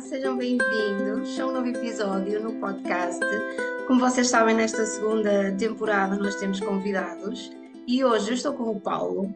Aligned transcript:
Sejam 0.00 0.38
bem-vindos 0.38 1.40
a 1.40 1.46
um 1.46 1.52
novo 1.52 1.66
episódio 1.66 2.40
no 2.40 2.60
podcast. 2.60 3.20
Como 3.88 3.98
vocês 3.98 4.28
sabem, 4.28 4.54
nesta 4.54 4.86
segunda 4.86 5.52
temporada 5.56 6.16
nós 6.16 6.36
temos 6.36 6.60
convidados 6.60 7.50
e 7.86 8.04
hoje 8.04 8.30
eu 8.30 8.34
estou 8.34 8.54
com 8.54 8.70
o 8.70 8.80
Paulo. 8.80 9.34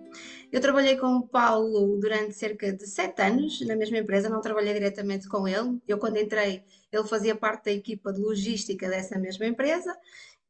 Eu 0.52 0.60
trabalhei 0.60 0.96
com 0.96 1.16
o 1.16 1.26
Paulo 1.26 1.98
durante 1.98 2.34
cerca 2.34 2.72
de 2.72 2.86
sete 2.86 3.22
anos 3.22 3.60
na 3.62 3.74
mesma 3.74 3.98
empresa, 3.98 4.28
não 4.28 4.40
trabalhei 4.40 4.72
diretamente 4.72 5.28
com 5.28 5.48
ele. 5.48 5.80
Eu, 5.88 5.98
quando 5.98 6.18
entrei, 6.18 6.62
ele 6.92 7.08
fazia 7.08 7.34
parte 7.34 7.64
da 7.64 7.72
equipa 7.72 8.12
de 8.12 8.20
logística 8.20 8.88
dessa 8.88 9.18
mesma 9.18 9.46
empresa 9.46 9.92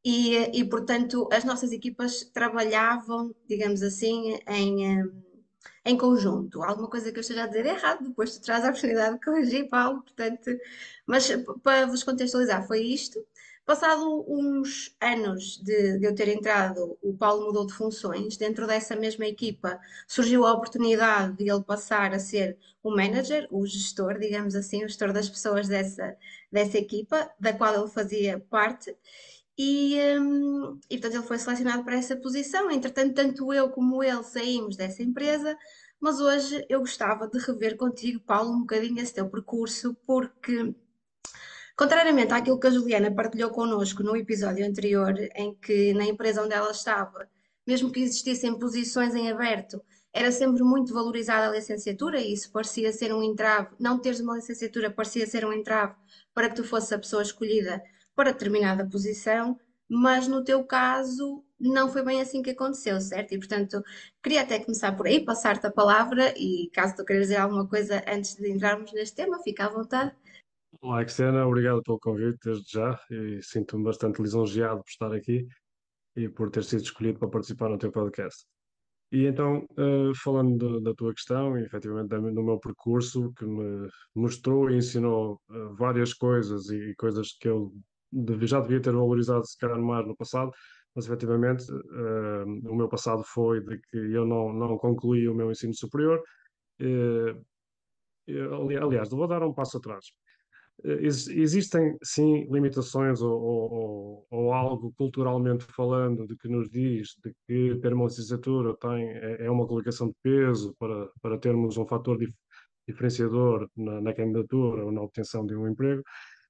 e, 0.05 0.35
e 0.53 0.63
portanto, 0.63 1.27
as 1.31 1.43
nossas 1.43 1.71
equipas 1.71 2.23
trabalhavam, 2.25 3.33
digamos 3.47 3.81
assim, 3.81 4.37
em 4.47 5.11
em 5.85 5.97
conjunto. 5.97 6.63
Alguma 6.63 6.89
coisa 6.89 7.11
que 7.11 7.17
eu 7.17 7.21
esteja 7.21 7.43
a 7.43 7.47
dizer 7.47 7.65
errado, 7.65 8.03
depois 8.07 8.37
tu 8.37 8.41
traz 8.41 8.63
a 8.63 8.69
oportunidade 8.69 9.15
de 9.15 9.25
corrigir, 9.25 9.67
Paulo, 9.69 10.01
portanto, 10.01 10.49
mas 11.05 11.29
para 11.61 11.85
vos 11.87 12.03
contextualizar, 12.03 12.65
foi 12.67 12.81
isto. 12.81 13.25
Passado 13.65 14.25
uns 14.27 14.93
anos 14.99 15.57
de, 15.63 15.97
de, 15.97 16.05
eu 16.05 16.13
ter 16.13 16.27
entrado, 16.27 16.97
o 17.01 17.13
Paulo 17.15 17.45
mudou 17.45 17.65
de 17.65 17.73
funções. 17.73 18.35
Dentro 18.35 18.67
dessa 18.67 18.93
mesma 18.93 19.25
equipa 19.25 19.79
surgiu 20.05 20.45
a 20.45 20.51
oportunidade 20.51 21.37
de 21.37 21.49
ele 21.49 21.63
passar 21.63 22.13
a 22.13 22.19
ser 22.19 22.57
o 22.83 22.91
manager, 22.91 23.47
o 23.49 23.65
gestor, 23.65 24.19
digamos 24.19 24.53
assim, 24.53 24.83
o 24.83 24.87
gestor 24.89 25.13
das 25.13 25.29
pessoas 25.29 25.69
dessa, 25.69 26.17
dessa 26.51 26.77
equipa, 26.77 27.31
da 27.39 27.53
qual 27.53 27.73
ele 27.73 27.89
fazia 27.89 28.37
parte. 28.49 28.93
E, 29.57 29.95
hum, 30.19 30.79
e 30.89 30.97
portanto 30.97 31.15
ele 31.19 31.27
foi 31.27 31.37
selecionado 31.37 31.83
para 31.83 31.95
essa 31.95 32.15
posição. 32.15 32.71
Entretanto, 32.71 33.13
tanto 33.13 33.53
eu 33.53 33.69
como 33.69 34.03
ele 34.03 34.23
saímos 34.23 34.75
dessa 34.75 35.03
empresa, 35.03 35.55
mas 35.99 36.19
hoje 36.19 36.65
eu 36.69 36.79
gostava 36.79 37.27
de 37.27 37.39
rever 37.39 37.77
contigo, 37.77 38.19
Paulo, 38.21 38.51
um 38.51 38.61
bocadinho 38.61 38.99
esse 39.01 39.13
teu 39.13 39.29
percurso, 39.29 39.95
porque, 40.05 40.73
contrariamente 41.77 42.33
àquilo 42.33 42.59
que 42.59 42.67
a 42.67 42.71
Juliana 42.71 43.13
partilhou 43.13 43.51
connosco 43.51 44.03
no 44.03 44.15
episódio 44.15 44.65
anterior, 44.65 45.13
em 45.35 45.55
que 45.55 45.93
na 45.93 46.05
empresa 46.05 46.43
onde 46.43 46.53
ela 46.53 46.71
estava, 46.71 47.27
mesmo 47.65 47.91
que 47.91 48.01
existissem 48.01 48.57
posições 48.57 49.15
em 49.15 49.31
aberto, 49.31 49.81
era 50.11 50.31
sempre 50.31 50.63
muito 50.63 50.93
valorizada 50.93 51.47
a 51.47 51.51
licenciatura 51.51 52.19
e 52.19 52.33
isso 52.33 52.51
parecia 52.51 52.91
ser 52.91 53.13
um 53.13 53.23
entrave. 53.23 53.69
Não 53.79 53.99
teres 53.99 54.19
uma 54.19 54.35
licenciatura 54.35 54.91
parecia 54.91 55.25
ser 55.25 55.45
um 55.45 55.53
entrave 55.53 55.95
para 56.33 56.49
que 56.49 56.55
tu 56.55 56.63
fosses 56.63 56.91
a 56.91 56.99
pessoa 56.99 57.23
escolhida 57.23 57.81
para 58.15 58.31
determinada 58.31 58.87
posição, 58.87 59.57
mas 59.89 60.27
no 60.27 60.43
teu 60.43 60.63
caso 60.63 61.43
não 61.59 61.89
foi 61.89 62.03
bem 62.03 62.21
assim 62.21 62.41
que 62.41 62.51
aconteceu, 62.51 62.99
certo? 62.99 63.33
E 63.33 63.37
portanto, 63.37 63.81
queria 64.21 64.41
até 64.41 64.59
começar 64.59 64.95
por 64.95 65.07
aí, 65.07 65.23
passar-te 65.23 65.67
a 65.67 65.71
palavra 65.71 66.33
e 66.37 66.69
caso 66.73 66.95
tu 66.95 67.05
queiras 67.05 67.27
dizer 67.27 67.37
alguma 67.37 67.67
coisa 67.67 68.03
antes 68.07 68.35
de 68.35 68.51
entrarmos 68.51 68.91
neste 68.93 69.15
tema, 69.15 69.41
fica 69.43 69.65
à 69.65 69.69
vontade. 69.69 70.13
Olá, 70.81 71.03
Cristiana, 71.03 71.47
obrigado 71.47 71.81
pelo 71.83 71.99
convite 71.99 72.37
desde 72.43 72.71
já 72.71 72.99
e 73.09 73.41
sinto-me 73.41 73.83
bastante 73.83 74.21
lisonjeado 74.21 74.81
por 74.81 74.89
estar 74.89 75.13
aqui 75.13 75.47
e 76.15 76.27
por 76.27 76.49
ter 76.49 76.63
sido 76.63 76.81
escolhido 76.81 77.19
para 77.19 77.29
participar 77.29 77.69
no 77.69 77.77
teu 77.77 77.91
podcast. 77.91 78.45
E 79.11 79.27
então, 79.27 79.65
uh, 79.77 80.13
falando 80.23 80.81
da 80.81 80.93
tua 80.95 81.13
questão, 81.13 81.55
e 81.55 81.63
efetivamente 81.63 82.09
do 82.09 82.43
meu 82.43 82.59
percurso, 82.59 83.31
que 83.33 83.45
me 83.45 83.87
mostrou 84.15 84.71
e 84.71 84.77
ensinou 84.77 85.39
uh, 85.49 85.75
várias 85.75 86.15
coisas 86.15 86.67
e 86.71 86.95
coisas 86.95 87.37
que 87.39 87.47
eu 87.47 87.71
já 88.41 88.59
devia 88.59 88.81
ter 88.81 88.93
valorizado 88.93 89.45
se 89.45 89.57
calhar 89.57 89.79
mais 89.79 90.05
no 90.07 90.15
passado, 90.15 90.51
mas 90.95 91.05
efetivamente 91.05 91.71
uh, 91.71 92.69
o 92.69 92.75
meu 92.75 92.87
passado 92.87 93.23
foi 93.23 93.61
de 93.61 93.79
que 93.79 93.97
eu 93.97 94.25
não, 94.25 94.53
não 94.53 94.77
concluí 94.77 95.27
o 95.27 95.35
meu 95.35 95.51
ensino 95.51 95.73
superior. 95.73 96.21
Uh, 96.81 97.43
aliás, 98.81 99.09
vou 99.09 99.27
dar 99.27 99.43
um 99.43 99.53
passo 99.53 99.77
atrás. 99.77 100.05
Uh, 100.83 101.01
existem 101.01 101.97
sim 102.03 102.45
limitações 102.51 103.21
ou, 103.21 103.41
ou, 103.41 104.27
ou, 104.29 104.53
algo 104.53 104.93
culturalmente 104.97 105.65
falando 105.65 106.27
de 106.27 106.35
que 106.35 106.47
nos 106.47 106.69
diz 106.69 107.15
de 107.23 107.33
que 107.47 107.79
ter 107.79 107.93
uma 107.93 108.05
licenciatura 108.05 108.75
tem, 108.77 109.09
é, 109.09 109.45
é 109.45 109.51
uma 109.51 109.67
colocação 109.67 110.07
de 110.09 110.15
peso 110.21 110.75
para, 110.79 111.09
para 111.21 111.39
termos 111.39 111.77
um 111.77 111.85
fator 111.87 112.17
dif, 112.17 112.33
diferenciador 112.87 113.69
na, 113.75 114.01
na 114.01 114.13
candidatura 114.13 114.85
ou 114.85 114.91
na 114.91 115.01
obtenção 115.01 115.45
de 115.45 115.55
um 115.55 115.67
emprego 115.67 116.03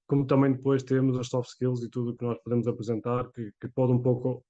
como 0.08 0.26
também 0.26 0.52
depois 0.52 0.84
temos 0.84 1.18
as 1.18 1.28
soft 1.28 1.50
skills 1.50 1.84
e 1.84 1.90
tudo 1.90 2.12
o 2.12 2.16
que 2.16 2.24
nós 2.24 2.38
podemos 2.44 2.68
apresentar, 2.68 3.30
que, 3.32 3.52
que 3.60 3.68
pode 3.70 3.94
um 3.94 4.02
pouco 4.02 4.44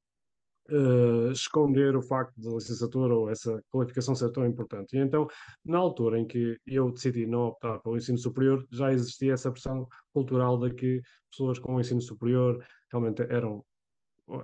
uh, 0.70 1.32
esconder 1.32 1.96
o 1.96 2.02
facto 2.02 2.40
da 2.40 2.52
licenciatura 2.52 3.16
ou 3.16 3.30
essa 3.30 3.62
qualificação 3.70 4.16
ser 4.16 4.32
tão 4.32 4.46
importante. 4.46 4.96
E 4.96 5.00
então, 5.00 5.28
na 5.66 5.78
altura 5.78 6.20
em 6.20 6.26
que 6.26 6.58
eu 6.66 6.92
decidi 6.92 7.26
não 7.26 7.48
optar 7.48 7.80
pelo 7.80 7.98
ensino 7.98 8.18
superior, 8.18 8.66
já 8.72 8.92
existia 8.92 9.34
essa 9.34 9.52
pressão 9.52 9.88
cultural 10.14 10.58
de 10.58 10.74
que 10.74 11.02
pessoas 11.30 11.60
com 11.60 11.80
ensino 11.80 12.02
superior 12.02 12.64
realmente 12.92 13.24
eram, 13.24 13.64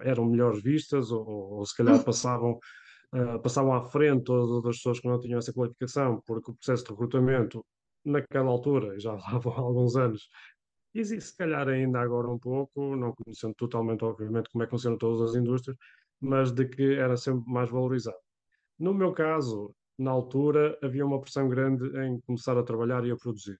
eram 0.02 0.26
melhores 0.26 0.62
vistas 0.62 1.12
ou, 1.12 1.26
ou, 1.28 1.66
se 1.66 1.76
calhar 1.76 2.02
passavam. 2.04 2.60
Uh, 3.12 3.42
passavam 3.42 3.74
à 3.74 3.82
frente 3.90 4.26
todas 4.26 4.64
as 4.68 4.76
pessoas 4.76 5.00
que 5.00 5.08
não 5.08 5.20
tinham 5.20 5.40
essa 5.40 5.52
qualificação, 5.52 6.22
porque 6.28 6.52
o 6.52 6.54
processo 6.54 6.84
de 6.84 6.92
recrutamento 6.92 7.66
naquela 8.06 8.52
altura, 8.52 9.00
já 9.00 9.14
lá 9.18 9.40
vão 9.40 9.54
alguns 9.54 9.96
anos, 9.96 10.30
Existe, 10.94 11.30
se 11.32 11.38
calhar, 11.38 11.68
ainda 11.68 12.00
agora 12.00 12.28
um 12.30 12.40
pouco, 12.40 12.96
não 12.96 13.14
conhecendo 13.14 13.54
totalmente, 13.56 14.04
obviamente, 14.04 14.50
como 14.52 14.64
é 14.64 14.68
que 14.68 14.72
funcionam 14.72 14.98
todas 14.98 15.22
as 15.30 15.36
indústrias, 15.36 15.78
mas 16.20 16.52
de 16.52 16.68
que 16.68 16.96
era 16.96 17.16
sempre 17.16 17.50
mais 17.52 17.70
valorizado. 17.70 18.18
No 18.80 18.94
meu 18.94 19.14
caso, 19.14 19.76
na 19.98 20.12
altura, 20.12 20.78
havia 20.82 21.06
uma 21.06 21.22
pressão 21.22 21.48
grande 21.50 21.86
em 22.00 22.20
começar 22.22 22.58
a 22.58 22.64
trabalhar 22.64 23.06
e 23.06 23.12
a 23.12 23.18
produzir. 23.18 23.60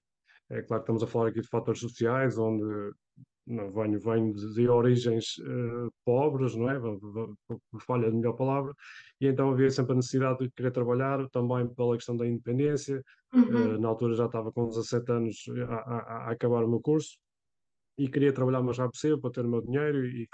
É 0.50 0.62
claro 0.62 0.82
que 0.82 0.84
estamos 0.84 1.02
a 1.02 1.06
falar 1.06 1.28
aqui 1.28 1.40
de 1.40 1.48
fatores 1.48 1.80
sociais, 1.80 2.38
onde 2.38 2.64
não, 3.50 3.70
venho, 3.70 3.98
venho 3.98 4.32
de, 4.32 4.68
origens 4.68 5.36
uh, 5.38 5.92
pobres, 6.04 6.54
não 6.54 6.70
é? 6.70 6.78
Por 6.78 7.82
falha 7.82 8.10
de 8.10 8.16
melhor 8.16 8.34
palavra, 8.34 8.72
e 9.20 9.26
então 9.26 9.50
havia 9.50 9.70
sempre 9.70 9.92
a 9.92 9.96
necessidade 9.96 10.38
de 10.38 10.50
querer 10.50 10.70
trabalhar, 10.70 11.28
também 11.30 11.66
pela 11.74 11.96
questão 11.96 12.16
da 12.16 12.26
independência. 12.26 13.02
Uhum. 13.34 13.74
Uh, 13.74 13.80
na 13.80 13.88
altura 13.88 14.14
já 14.14 14.26
estava 14.26 14.52
com 14.52 14.68
17 14.68 15.12
anos 15.12 15.44
a, 15.68 15.74
a, 15.74 15.98
a, 15.98 16.30
acabar 16.30 16.64
o 16.64 16.68
meu 16.68 16.80
curso 16.80 17.18
e 17.98 18.08
queria 18.08 18.32
trabalhar 18.32 18.60
o 18.60 18.64
mais 18.64 18.78
rápido 18.78 18.92
possível 18.92 19.20
para 19.20 19.30
ter 19.30 19.44
o 19.44 19.48
meu 19.48 19.60
dinheiro 19.60 20.04
e, 20.06 20.22
e 20.22 20.28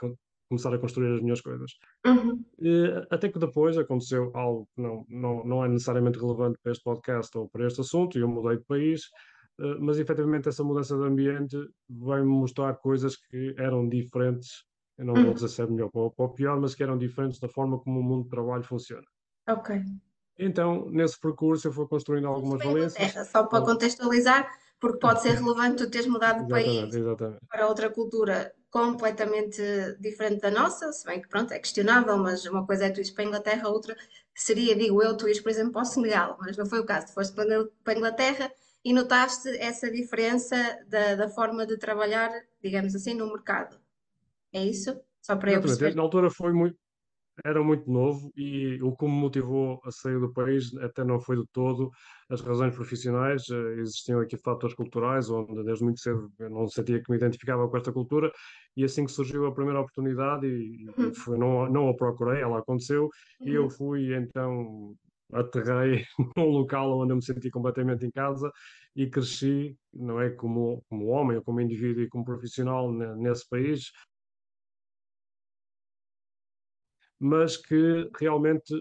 começar 0.48 0.72
a 0.72 0.78
construir 0.78 1.14
as 1.14 1.22
minhas 1.22 1.40
coisas. 1.40 1.72
Uhum. 2.06 2.44
E, 2.60 3.06
até 3.10 3.28
que 3.28 3.38
depois 3.38 3.76
aconteceu 3.78 4.30
algo 4.34 4.68
que 4.74 4.82
não, 4.82 5.04
não, 5.08 5.44
não 5.44 5.64
é 5.64 5.68
necessariamente 5.68 6.18
relevante 6.18 6.58
para 6.62 6.72
este 6.72 6.84
podcast 6.84 7.36
ou 7.36 7.48
para 7.48 7.66
este 7.66 7.80
assunto, 7.80 8.18
e 8.18 8.20
eu 8.20 8.28
mudei 8.28 8.58
de 8.58 8.64
país 8.64 9.10
mas 9.80 9.98
efetivamente 9.98 10.48
essa 10.48 10.62
mudança 10.62 10.96
de 10.96 11.04
ambiente 11.04 11.56
vai-me 11.88 12.26
mostrar 12.26 12.74
coisas 12.74 13.16
que 13.16 13.54
eram 13.58 13.88
diferentes. 13.88 14.64
Eu 14.98 15.06
não 15.06 15.14
vou 15.14 15.24
uhum. 15.24 15.34
dizer 15.34 15.48
se 15.48 15.62
é 15.62 15.66
melhor 15.66 15.90
ou, 15.92 16.12
ou 16.16 16.28
pior, 16.30 16.60
mas 16.60 16.74
que 16.74 16.82
eram 16.82 16.96
diferentes 16.98 17.38
da 17.38 17.48
forma 17.48 17.78
como 17.78 18.00
o 18.00 18.02
mundo 18.02 18.24
do 18.24 18.30
trabalho 18.30 18.62
funciona. 18.62 19.06
Ok. 19.48 19.82
Então, 20.38 20.90
nesse 20.90 21.18
percurso, 21.18 21.68
eu 21.68 21.72
fui 21.72 21.86
construindo 21.86 22.26
algumas 22.26 22.62
valências. 22.62 23.12
Terra, 23.12 23.24
só 23.24 23.44
para 23.44 23.64
contextualizar, 23.64 24.50
porque 24.78 24.98
pode 24.98 25.22
ser 25.22 25.32
relevante 25.40 25.84
tu 25.84 25.90
teres 25.90 26.06
mudado 26.06 26.44
de 26.44 26.50
país 26.50 26.94
exatamente. 26.94 27.40
para 27.48 27.66
outra 27.66 27.90
cultura 27.90 28.52
completamente 28.70 29.62
diferente 29.98 30.40
da 30.40 30.50
nossa, 30.50 30.92
se 30.92 31.06
bem 31.06 31.22
que 31.22 31.28
pronto, 31.28 31.52
é 31.52 31.58
questionável, 31.58 32.18
mas 32.18 32.44
uma 32.44 32.66
coisa 32.66 32.86
é 32.86 32.90
tu 32.90 32.98
ires 32.98 33.10
para 33.10 33.24
a 33.24 33.26
Inglaterra, 33.26 33.68
outra 33.68 33.96
seria, 34.34 34.76
digo 34.76 35.02
eu, 35.02 35.16
tu 35.16 35.26
ires, 35.26 35.40
por 35.40 35.48
exemplo, 35.48 35.72
para 35.72 35.82
o 35.82 35.84
Senegal, 35.86 36.36
mas 36.38 36.58
não 36.58 36.66
foi 36.66 36.80
o 36.80 36.84
caso, 36.84 37.06
tu 37.06 37.14
foste 37.14 37.34
para 37.34 37.94
a 37.94 37.96
Inglaterra 37.96 38.52
e 38.86 38.92
notaste 38.92 39.48
essa 39.58 39.90
diferença 39.90 40.56
da, 40.86 41.16
da 41.16 41.28
forma 41.28 41.66
de 41.66 41.76
trabalhar, 41.76 42.30
digamos 42.62 42.94
assim, 42.94 43.14
no 43.14 43.26
mercado. 43.26 43.76
É 44.52 44.64
isso? 44.64 44.96
Só 45.20 45.34
para 45.34 45.54
eu 45.54 45.60
perceber. 45.60 45.96
Na 45.96 46.02
altura 46.02 46.30
foi 46.30 46.52
muito, 46.52 46.78
era 47.44 47.60
muito 47.64 47.90
novo 47.90 48.30
e 48.36 48.80
o 48.80 48.96
que 48.96 49.04
me 49.04 49.10
motivou 49.10 49.80
a 49.84 49.90
sair 49.90 50.20
do 50.20 50.32
país 50.32 50.72
até 50.76 51.02
não 51.02 51.18
foi 51.18 51.36
de 51.36 51.44
todo 51.52 51.90
as 52.30 52.40
razões 52.40 52.76
profissionais, 52.76 53.42
eh, 53.50 53.80
existiam 53.80 54.20
aqui 54.20 54.36
fatores 54.36 54.76
culturais, 54.76 55.28
onde 55.30 55.64
desde 55.64 55.82
muito 55.82 55.98
cedo 55.98 56.30
eu 56.38 56.48
não 56.48 56.68
sentia 56.68 57.02
que 57.02 57.10
me 57.10 57.16
identificava 57.16 57.68
com 57.68 57.76
esta 57.76 57.92
cultura 57.92 58.30
e 58.76 58.84
assim 58.84 59.04
que 59.04 59.10
surgiu 59.10 59.46
a 59.46 59.52
primeira 59.52 59.80
oportunidade 59.80 60.46
e, 60.46 60.86
uhum. 60.96 61.12
foi, 61.12 61.36
não, 61.36 61.68
não 61.68 61.88
a 61.88 61.96
procurei, 61.96 62.40
ela 62.40 62.60
aconteceu 62.60 63.10
uhum. 63.40 63.48
e 63.48 63.52
eu 63.52 63.64
uhum. 63.64 63.70
fui 63.70 64.14
então 64.14 64.94
aterrei 65.32 66.04
num 66.36 66.46
local 66.46 66.98
onde 66.98 67.12
eu 67.12 67.16
me 67.16 67.22
senti 67.24 67.50
completamente 67.50 68.06
em 68.06 68.10
casa 68.10 68.50
e 68.94 69.08
cresci, 69.08 69.76
não 69.92 70.20
é 70.20 70.30
como, 70.30 70.82
como 70.88 71.06
homem, 71.08 71.36
ou 71.36 71.42
como 71.44 71.60
indivíduo 71.60 72.02
e 72.02 72.08
como 72.08 72.24
profissional 72.24 72.92
nesse 72.92 73.48
país, 73.48 73.90
mas 77.18 77.56
que 77.56 78.10
realmente 78.18 78.74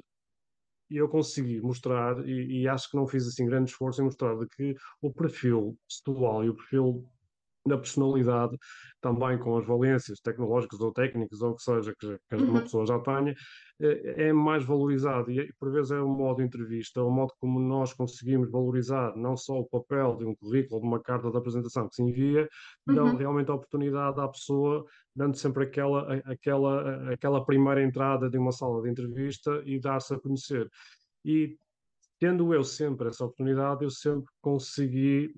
eu 0.90 1.10
consegui 1.10 1.62
mostrar, 1.62 2.28
e, 2.28 2.62
e, 2.62 2.68
acho 2.68 2.90
que 2.90 2.96
não 2.98 3.08
fiz 3.08 3.28
assim 3.28 3.46
grande 3.46 3.72
esforço 3.72 4.02
em 4.02 4.06
mostrar, 4.06 4.36
de 4.38 4.48
que 4.48 4.76
o 5.02 5.12
perfil 5.12 5.78
pessoal 5.88 6.44
e 6.44 6.50
o 6.50 6.56
perfil 6.56 7.10
na 7.68 7.78
personalidade, 7.78 8.56
também 9.02 9.38
com 9.40 9.58
as 9.58 9.66
valências 9.66 10.20
tecnológicas 10.20 10.80
ou 10.80 10.92
técnicas, 10.94 11.42
ou 11.42 11.52
o 11.52 11.56
que 11.56 11.64
seja, 11.64 11.94
que, 12.00 12.18
que 12.30 12.36
uma 12.36 12.60
Uhum. 12.60 12.62
pessoa 12.62 12.86
já 12.86 13.00
tenha, 13.00 13.34
é, 13.82 14.28
é 14.30 14.34
mais 14.34 14.64
valorizado. 14.64 15.32
E 15.32 15.52
por 15.60 15.72
vezes 15.72 15.92
é 15.92 16.00
o 16.00 16.08
modo 16.08 16.38
de 16.38 16.44
entrevista, 16.44 17.00
é 17.00 17.04
o 17.04 17.10
modo 17.12 17.34
como 17.40 17.60
nós 17.60 17.94
conseguimos 17.94 18.50
valorizar 18.52 19.16
não 19.16 19.36
só 19.36 19.60
o 19.60 19.68
papel 19.70 20.16
de 20.18 20.26
um 20.26 20.36
currículo, 20.36 20.82
de 20.82 20.88
uma 20.88 21.02
carta 21.02 21.30
de 21.32 21.38
apresentação 21.38 21.88
que 21.90 21.96
se 21.96 22.04
envia, 22.04 22.48
dão 22.86 23.12
Uhum. 23.12 23.18
realmente 23.18 23.50
a 23.52 23.56
oportunidade 23.56 24.20
à 24.20 24.28
pessoa, 24.28 24.86
dando 25.16 25.36
sempre 25.38 25.64
aquela, 25.66 26.16
aquela, 26.26 27.12
aquela 27.14 27.46
primeira 27.46 27.82
entrada 27.84 28.30
de 28.30 28.38
uma 28.38 28.52
sala 28.52 28.82
de 28.84 28.90
entrevista 28.90 29.62
e 29.66 29.80
dar-se 29.80 30.14
a 30.14 30.20
conhecer. 30.20 30.68
E 31.24 31.58
tendo 32.20 32.54
eu 32.54 32.64
sempre 32.64 33.10
essa 33.10 33.26
oportunidade, 33.26 33.84
eu 33.84 33.90
sempre 33.92 34.32
consegui 34.42 35.34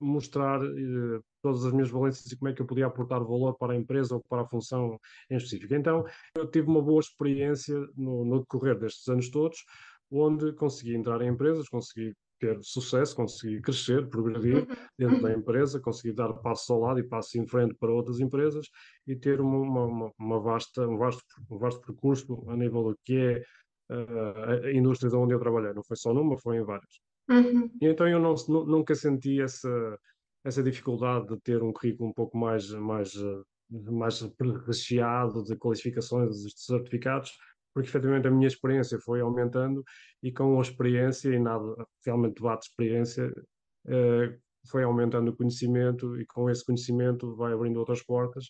mostrar 0.00 0.60
eh, 0.64 1.20
todas 1.44 1.64
as 1.66 1.72
minhas 1.72 1.90
valências 1.90 2.32
e 2.32 2.36
como 2.38 2.48
é 2.48 2.54
que 2.54 2.62
eu 2.62 2.66
podia 2.66 2.86
aportar 2.86 3.20
valor 3.22 3.54
para 3.58 3.74
a 3.74 3.76
empresa 3.76 4.14
ou 4.14 4.22
para 4.26 4.40
a 4.42 4.48
função 4.48 4.98
em 5.30 5.36
específico. 5.36 5.74
Então, 5.74 6.04
eu 6.34 6.50
tive 6.50 6.68
uma 6.68 6.80
boa 6.80 7.00
experiência 7.00 7.76
no, 7.94 8.24
no 8.24 8.40
decorrer 8.40 8.78
destes 8.78 9.06
anos 9.08 9.28
todos, 9.30 9.58
onde 10.10 10.54
consegui 10.54 10.94
entrar 10.96 11.20
em 11.20 11.28
empresas, 11.28 11.68
consegui 11.68 12.14
ter 12.40 12.58
sucesso, 12.62 13.14
consegui 13.14 13.60
crescer, 13.60 14.08
progredir 14.08 14.56
Uhum. 14.56 14.76
dentro 14.98 15.20
da 15.20 15.28
Uhum. 15.28 15.38
empresa, 15.38 15.80
consegui 15.80 16.14
dar 16.14 16.32
passos 16.32 16.70
ao 16.70 16.80
lado 16.80 16.98
e 16.98 17.04
passos 17.06 17.34
em 17.34 17.46
frente 17.46 17.74
para 17.74 17.92
outras 17.92 18.20
empresas 18.20 18.66
e 19.06 19.14
ter 19.14 19.38
uma, 19.40 19.84
uma, 19.84 20.12
uma 20.18 20.40
vasta, 20.40 20.88
um, 20.88 20.96
vasto, 20.96 21.22
um 21.50 21.58
vasto 21.58 21.80
percurso 21.82 22.42
a 22.48 22.56
nível 22.56 22.84
do 22.84 22.98
que 23.04 23.16
é 23.16 23.42
uh, 23.94 24.66
a 24.66 24.72
indústria 24.72 25.14
onde 25.18 25.34
eu 25.34 25.38
trabalhei. 25.38 25.74
Não 25.74 25.82
foi 25.84 25.96
só 25.96 26.14
numa, 26.14 26.38
foi 26.38 26.56
em 26.56 26.64
várias. 26.64 27.00
Uhum. 27.28 27.70
E 27.80 27.86
então 27.86 28.06
eu 28.06 28.20
não, 28.20 28.34
nunca 28.66 28.94
senti 28.94 29.40
essa, 29.40 29.98
essa 30.44 30.62
dificuldade 30.62 31.26
de 31.28 31.40
ter 31.40 31.62
um 31.62 31.72
currículo 31.72 32.10
um 32.10 32.12
pouco 32.12 32.36
mais, 32.36 32.70
mais, 32.70 33.12
mais 33.70 34.20
recheado 34.66 35.42
de 35.42 35.56
qualificações, 35.56 36.36
de 36.36 36.52
certificados, 36.54 37.32
porque 37.72 37.88
efetivamente 37.88 38.28
a 38.28 38.30
minha 38.30 38.46
experiência 38.46 38.98
foi 39.04 39.20
aumentando 39.20 39.82
e 40.22 40.30
com 40.32 40.58
a 40.58 40.62
experiência, 40.62 41.30
e 41.34 41.38
nada 41.38 41.64
realmente 42.04 42.40
bate 42.40 42.68
experiência, 42.68 43.32
eh, 43.88 44.38
foi 44.70 44.84
aumentando 44.84 45.30
o 45.30 45.36
conhecimento 45.36 46.18
e 46.20 46.26
com 46.26 46.48
esse 46.48 46.64
conhecimento 46.64 47.34
vai 47.36 47.52
abrindo 47.52 47.78
outras 47.78 48.02
portas. 48.02 48.46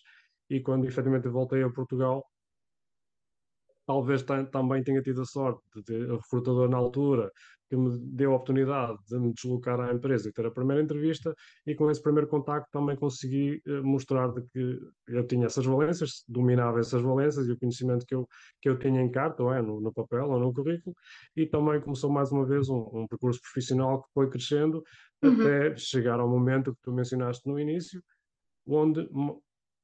E 0.49 0.61
quando 0.61 0.85
efetivamente 0.85 1.27
voltei 1.27 1.63
a 1.63 1.69
Portugal, 1.69 2.23
talvez 3.85 4.23
também 4.51 4.83
tenha 4.83 5.01
tido 5.01 5.21
a 5.21 5.25
sorte 5.25 5.61
de 5.75 5.83
ter 5.83 6.11
o 6.11 6.17
recrutador 6.17 6.69
na 6.69 6.77
altura 6.77 7.31
que 7.69 7.75
me 7.75 7.97
deu 7.99 8.31
a 8.31 8.35
oportunidade 8.35 8.97
de 9.07 9.19
me 9.19 9.33
deslocar 9.33 9.79
à 9.79 9.91
empresa 9.91 10.29
e 10.29 10.31
ter 10.31 10.45
a 10.45 10.51
primeira 10.51 10.83
entrevista 10.83 11.33
e 11.65 11.73
com 11.73 11.89
esse 11.89 12.01
primeiro 12.01 12.27
contacto 12.27 12.69
também 12.71 12.95
consegui 12.95 13.61
uh, 13.67 13.83
mostrar 13.83 14.31
de 14.33 14.41
que 14.49 14.79
eu 15.07 15.25
tinha 15.25 15.47
essas 15.47 15.65
valências, 15.65 16.23
dominava 16.27 16.79
essas 16.79 17.01
valências 17.01 17.47
e 17.47 17.51
o 17.51 17.57
conhecimento 17.57 18.05
que 18.05 18.13
eu, 18.13 18.27
que 18.61 18.69
eu 18.69 18.77
tinha 18.77 19.01
em 19.01 19.09
carta, 19.09 19.43
ou 19.43 19.53
é, 19.53 19.61
no, 19.61 19.81
no 19.81 19.91
papel 19.91 20.29
ou 20.29 20.39
no 20.39 20.53
currículo, 20.53 20.95
e 21.35 21.45
também 21.47 21.81
começou 21.81 22.11
mais 22.11 22.31
uma 22.31 22.45
vez 22.45 22.69
um, 22.69 22.87
um 22.93 23.07
percurso 23.07 23.41
profissional 23.41 24.03
que 24.03 24.09
foi 24.13 24.29
crescendo 24.29 24.83
uhum. 25.23 25.33
até 25.33 25.75
chegar 25.75 26.19
ao 26.19 26.29
momento 26.29 26.73
que 26.75 26.81
tu 26.83 26.91
mencionaste 26.91 27.47
no 27.47 27.59
início, 27.59 28.01
onde 28.67 29.07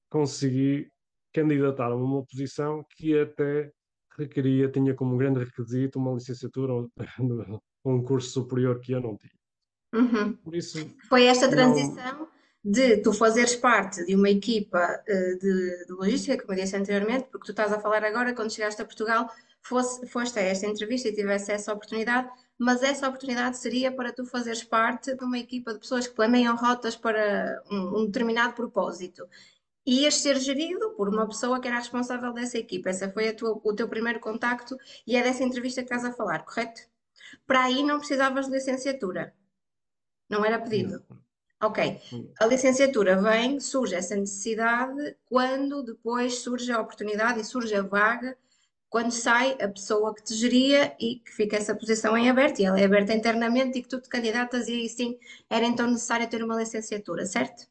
consegui 0.10 0.88
candidatar 1.34 1.92
a 1.92 1.96
uma 1.96 2.24
posição 2.26 2.86
que 2.96 3.18
até 3.18 3.72
requeria, 4.18 4.70
tinha 4.70 4.94
como 4.94 5.18
grande 5.18 5.40
requisito 5.40 6.00
uma 6.00 6.14
licenciatura 6.14 6.74
ou 6.74 6.90
um 7.86 8.04
curso 8.04 8.30
superior 8.30 8.80
que 8.80 8.92
eu 8.92 9.02
não 9.02 9.18
tinha. 9.18 9.42
Uhum. 9.94 10.34
Por 10.34 10.56
isso, 10.56 10.90
Foi 11.10 11.26
esta 11.26 11.50
transição 11.50 12.20
não... 12.20 12.28
de 12.64 12.98
tu 12.98 13.12
fazeres 13.12 13.56
parte 13.56 14.06
de 14.06 14.16
uma 14.16 14.30
equipa 14.30 14.80
uh, 14.80 15.40
de, 15.40 15.86
de, 15.86 15.94
logística, 15.94 16.42
como 16.42 16.54
eu 16.54 16.64
disse 16.64 16.78
anteriormente, 16.78 17.28
porque 17.30 17.46
tu 17.46 17.52
estás 17.52 17.74
a 17.74 17.80
falar 17.80 18.04
agora, 18.04 18.34
quando 18.34 18.54
chegaste 18.54 18.82
a 18.82 18.86
Portugal, 18.86 19.30
fosse, 19.62 20.08
foste 20.08 20.40
a 20.40 20.44
esta 20.44 20.66
entrevista 20.66 21.10
e 21.10 21.14
tivesse 21.14 21.52
essa 21.52 21.74
oportunidade, 21.74 22.30
mas 22.58 22.84
essa 22.84 23.08
oportunidade 23.08 23.58
seria 23.58 23.92
para 23.92 24.14
tu 24.14 24.26
fazeres 24.26 24.64
parte 24.64 25.16
de 25.16 25.24
uma 25.26 25.38
equipa 25.38 25.74
de 25.74 25.80
pessoas 25.80 26.08
que 26.08 26.16
planeiam 26.16 26.56
rotas 26.56 26.96
para 26.96 27.62
um, 27.70 28.02
um 28.02 28.06
determinado 28.06 28.54
propósito 28.54 29.28
ias 29.86 30.16
ser 30.16 30.40
gerido 30.40 30.92
por 30.92 31.10
uma 31.10 31.28
pessoa 31.28 31.60
que 31.60 31.68
era 31.68 31.78
responsável 31.78 32.34
dessa 32.34 32.58
equipa. 32.58 32.90
Esse 32.90 33.10
foi 33.12 33.34
tua, 33.34 33.60
o 33.64 33.74
teu 33.74 33.88
primeiro 33.88 34.20
contacto 34.20 34.78
e 35.06 35.16
é 35.16 35.24
dessa 35.24 35.44
entrevista 35.44 35.82
que 35.82 35.94
estás 35.94 36.06
a 36.06 36.16
falar, 36.16 36.46
correto? 36.46 36.82
Para 37.48 37.64
aí 37.64 37.84
não 37.84 37.98
precisavas 37.98 38.48
de 38.48 38.54
licenciatura. 38.54 39.34
Não 40.30 40.46
era 40.46 40.60
pedido. 40.60 41.04
Ok. 41.62 42.02
A 42.40 42.46
licenciatura 42.46 43.22
vem, 43.22 43.60
surge 43.60 43.94
essa 43.96 44.16
necessidade 44.16 45.16
quando 45.26 45.84
depois 45.84 46.40
surge 46.40 46.72
a 46.72 46.82
oportunidade 46.82 47.40
e 47.40 47.44
surge 47.44 47.76
a 47.76 47.84
vaga, 47.84 48.36
quando 48.90 49.12
sai 49.12 49.54
a 49.62 49.70
pessoa 49.70 50.14
que 50.14 50.24
te 50.24 50.34
geria 50.34 50.96
e 51.00 51.20
que 51.20 51.32
fica 51.32 51.56
essa 51.58 51.76
posição 51.76 52.18
em 52.18 52.30
aberto, 52.30 52.60
e 52.60 52.66
ela 52.66 52.80
é 52.80 52.84
aberta 52.84 53.14
internamente 53.14 53.80
e 53.80 53.84
que 53.84 53.88
tu 53.88 54.02
te 54.02 54.10
candidatas 54.10 54.68
e 54.68 54.74
aí 54.74 54.90
sim 54.90 55.18
era 55.50 55.66
então 55.66 55.88
necessário 55.90 56.30
ter 56.30 56.44
uma 56.44 56.58
licenciatura, 56.58 57.26
certo? 57.26 57.71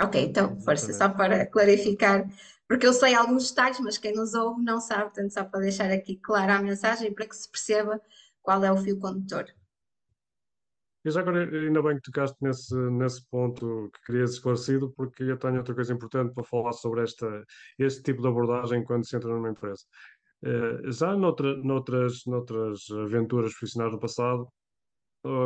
Ok, 0.00 0.22
então, 0.22 0.58
força, 0.60 0.92
só 0.94 1.10
para 1.10 1.44
clarificar, 1.44 2.26
porque 2.66 2.86
eu 2.86 2.92
sei 2.92 3.14
alguns 3.14 3.50
detalhes, 3.50 3.80
mas 3.80 3.98
quem 3.98 4.14
nos 4.14 4.32
ouve 4.32 4.62
não 4.62 4.80
sabe, 4.80 5.04
portanto, 5.04 5.30
só 5.30 5.44
para 5.44 5.60
deixar 5.60 5.90
aqui 5.90 6.16
clara 6.16 6.56
a 6.56 6.62
mensagem 6.62 7.12
para 7.12 7.26
que 7.26 7.36
se 7.36 7.50
perceba 7.50 8.00
qual 8.40 8.64
é 8.64 8.72
o 8.72 8.78
fio 8.78 8.98
condutor. 8.98 9.46
E 11.04 11.10
já 11.10 11.20
agora, 11.20 11.44
ainda 11.44 11.82
bem 11.82 11.96
que 11.96 12.02
tocaste 12.02 12.36
nesse, 12.40 12.74
nesse 12.74 13.26
ponto 13.30 13.90
que 13.92 14.06
querias 14.06 14.32
esclarecido, 14.32 14.90
porque 14.96 15.22
eu 15.22 15.38
tenho 15.38 15.56
outra 15.56 15.74
coisa 15.74 15.92
importante 15.92 16.32
para 16.34 16.44
falar 16.44 16.72
sobre 16.72 17.02
esta, 17.02 17.44
este 17.78 18.02
tipo 18.02 18.22
de 18.22 18.28
abordagem 18.28 18.84
quando 18.84 19.06
se 19.06 19.16
entra 19.16 19.30
numa 19.30 19.50
empresa. 19.50 19.82
Uh, 20.42 20.90
já 20.90 21.14
noutra, 21.16 21.56
noutras, 21.56 22.24
noutras 22.26 22.86
aventuras 22.90 23.52
profissionais 23.52 23.92
do 23.92 23.98
passado, 23.98 24.48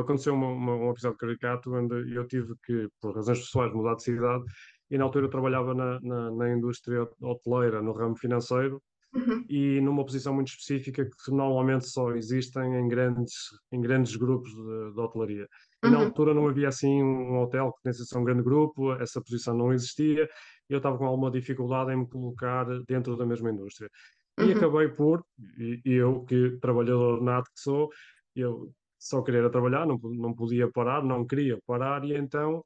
aconteceu 0.00 0.34
uma, 0.34 0.48
uma, 0.48 0.74
um 0.76 0.90
episódio 0.90 1.18
caricato 1.18 1.72
onde 1.74 2.14
eu 2.14 2.26
tive 2.26 2.54
que, 2.64 2.88
por 3.00 3.14
razões 3.14 3.40
pessoais, 3.40 3.72
mudar 3.72 3.94
de 3.96 4.02
cidade 4.04 4.44
e 4.90 4.98
na 4.98 5.04
altura 5.04 5.26
eu 5.26 5.30
trabalhava 5.30 5.74
na, 5.74 5.98
na, 6.02 6.30
na 6.30 6.50
indústria 6.52 7.08
hoteleira, 7.20 7.82
no 7.82 7.92
ramo 7.92 8.16
financeiro, 8.16 8.82
Uhum. 9.14 9.48
e 9.48 9.80
numa 9.80 10.04
posição 10.04 10.34
muito 10.34 10.48
específica 10.48 11.04
que 11.04 11.30
normalmente 11.30 11.86
só 11.88 12.12
existem 12.12 12.74
em 12.76 12.88
grandes, 12.88 13.34
em 13.72 13.80
grandes 13.80 14.16
grupos 14.16 14.50
de, 14.50 14.92
de 14.94 15.00
hotelaria. 15.00 15.46
E 15.82 15.90
na 15.90 15.98
Uhum. 15.98 16.04
altura 16.06 16.32
não 16.32 16.48
havia 16.48 16.68
assim 16.68 17.02
um 17.02 17.38
hotel 17.40 17.72
que 17.72 17.90
tivesse 17.92 18.16
um 18.18 18.24
grande 18.24 18.42
grupo, 18.42 18.92
essa 18.94 19.20
posição 19.20 19.54
não 19.56 19.72
existia, 19.72 20.24
e 20.68 20.72
eu 20.72 20.78
estava 20.78 20.96
com 20.98 21.04
alguma 21.06 21.30
dificuldade 21.30 21.92
em 21.92 21.98
me 21.98 22.08
colocar 22.08 22.64
dentro 22.88 23.16
da 23.16 23.26
mesma 23.26 23.50
indústria. 23.50 23.90
E 24.40 24.52
Uhum. 24.52 24.52
acabei 24.52 24.88
por, 24.88 25.24
e, 25.58 25.80
e 25.84 25.92
eu 25.94 26.24
que 26.24 26.58
trabalhador 26.60 27.22
nato 27.22 27.50
que 27.54 27.60
sou, 27.60 27.88
eu 28.34 28.72
só 29.04 29.22
queria 29.22 29.50
trabalhar, 29.50 29.86
não, 29.86 29.98
não 30.02 30.34
podia 30.34 30.70
parar, 30.70 31.04
não 31.04 31.26
queria 31.26 31.58
parar, 31.66 32.04
e 32.04 32.14
então 32.16 32.64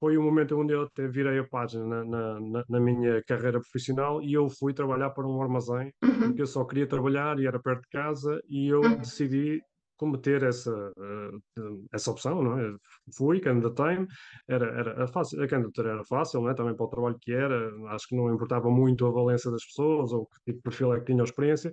foi 0.00 0.16
o 0.16 0.22
momento 0.22 0.58
onde 0.58 0.72
eu 0.72 0.82
até 0.82 1.06
virei 1.06 1.38
a 1.38 1.46
página 1.46 2.04
na, 2.04 2.40
na, 2.40 2.64
na, 2.68 2.80
minha 2.80 3.22
carreira 3.24 3.60
profissional 3.60 4.22
e 4.22 4.32
eu 4.32 4.48
fui 4.48 4.72
trabalhar 4.72 5.10
para 5.10 5.26
um 5.26 5.42
armazém, 5.42 5.92
Uhum. 6.02 6.28
porque 6.28 6.42
eu 6.42 6.46
só 6.46 6.64
queria 6.64 6.86
trabalhar 6.86 7.38
e 7.38 7.46
era 7.46 7.60
perto 7.60 7.82
de 7.82 7.88
casa 7.88 8.40
e 8.48 8.68
eu 8.68 8.80
Uhum. 8.80 8.96
decidi 8.98 9.62
cometer 9.96 10.42
essa, 10.42 10.72
uh, 10.72 11.86
essa 11.92 12.10
opção, 12.10 12.42
não 12.42 12.58
é? 12.58 12.74
Fui, 13.16 13.38
candidatei-me, 13.40 14.06
era, 14.48 14.66
era 14.66 15.06
fácil, 15.06 15.42
a 15.42 15.46
candidatura 15.46 15.92
era 15.92 16.04
fácil, 16.04 16.40
não 16.40 16.50
é? 16.50 16.54
Também 16.54 16.74
para 16.74 16.86
o 16.86 16.88
trabalho 16.88 17.16
que 17.20 17.32
era, 17.32 17.70
acho 17.90 18.08
que 18.08 18.16
não 18.16 18.32
importava 18.34 18.70
muito 18.70 19.06
a 19.06 19.10
valência 19.10 19.50
das 19.50 19.64
pessoas 19.64 20.12
ou 20.12 20.26
que 20.26 20.36
tipo 20.46 20.58
de 20.58 20.62
perfil 20.62 20.94
é 20.94 20.98
que 21.00 21.06
tinha 21.06 21.22
experiência, 21.22 21.72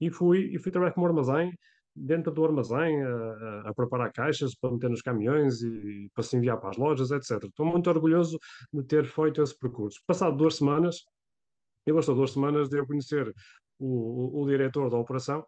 e 0.00 0.10
fui, 0.10 0.50
e 0.54 0.58
fui 0.58 0.72
trabalhar 0.72 0.92
como 0.94 1.06
armazém, 1.06 1.52
dentro 1.98 2.32
do 2.32 2.44
armazém 2.44 3.02
a, 3.02 3.68
a, 3.68 3.74
preparar 3.74 4.12
caixas 4.12 4.54
para 4.54 4.70
meter 4.70 4.90
nos 4.90 5.02
caminhões 5.02 5.62
e, 5.62 5.68
e 5.68 6.10
para 6.14 6.22
se 6.22 6.36
enviar 6.36 6.58
para 6.58 6.70
as 6.70 6.76
lojas, 6.76 7.10
etc. 7.10 7.44
Estou 7.44 7.66
muito 7.66 7.88
orgulhoso 7.90 8.38
de 8.72 8.82
ter 8.84 9.04
feito 9.04 9.42
esse 9.42 9.58
percurso. 9.58 10.00
Passado 10.06 10.36
duas 10.36 10.56
semanas, 10.56 11.04
e 11.86 11.92
bastou 11.92 12.14
duas 12.14 12.32
semanas 12.32 12.68
de 12.68 12.78
eu 12.78 12.86
conhecer 12.86 13.32
o, 13.78 14.40
o, 14.40 14.42
o 14.42 14.46
diretor 14.46 14.90
da 14.90 14.96
operação, 14.96 15.44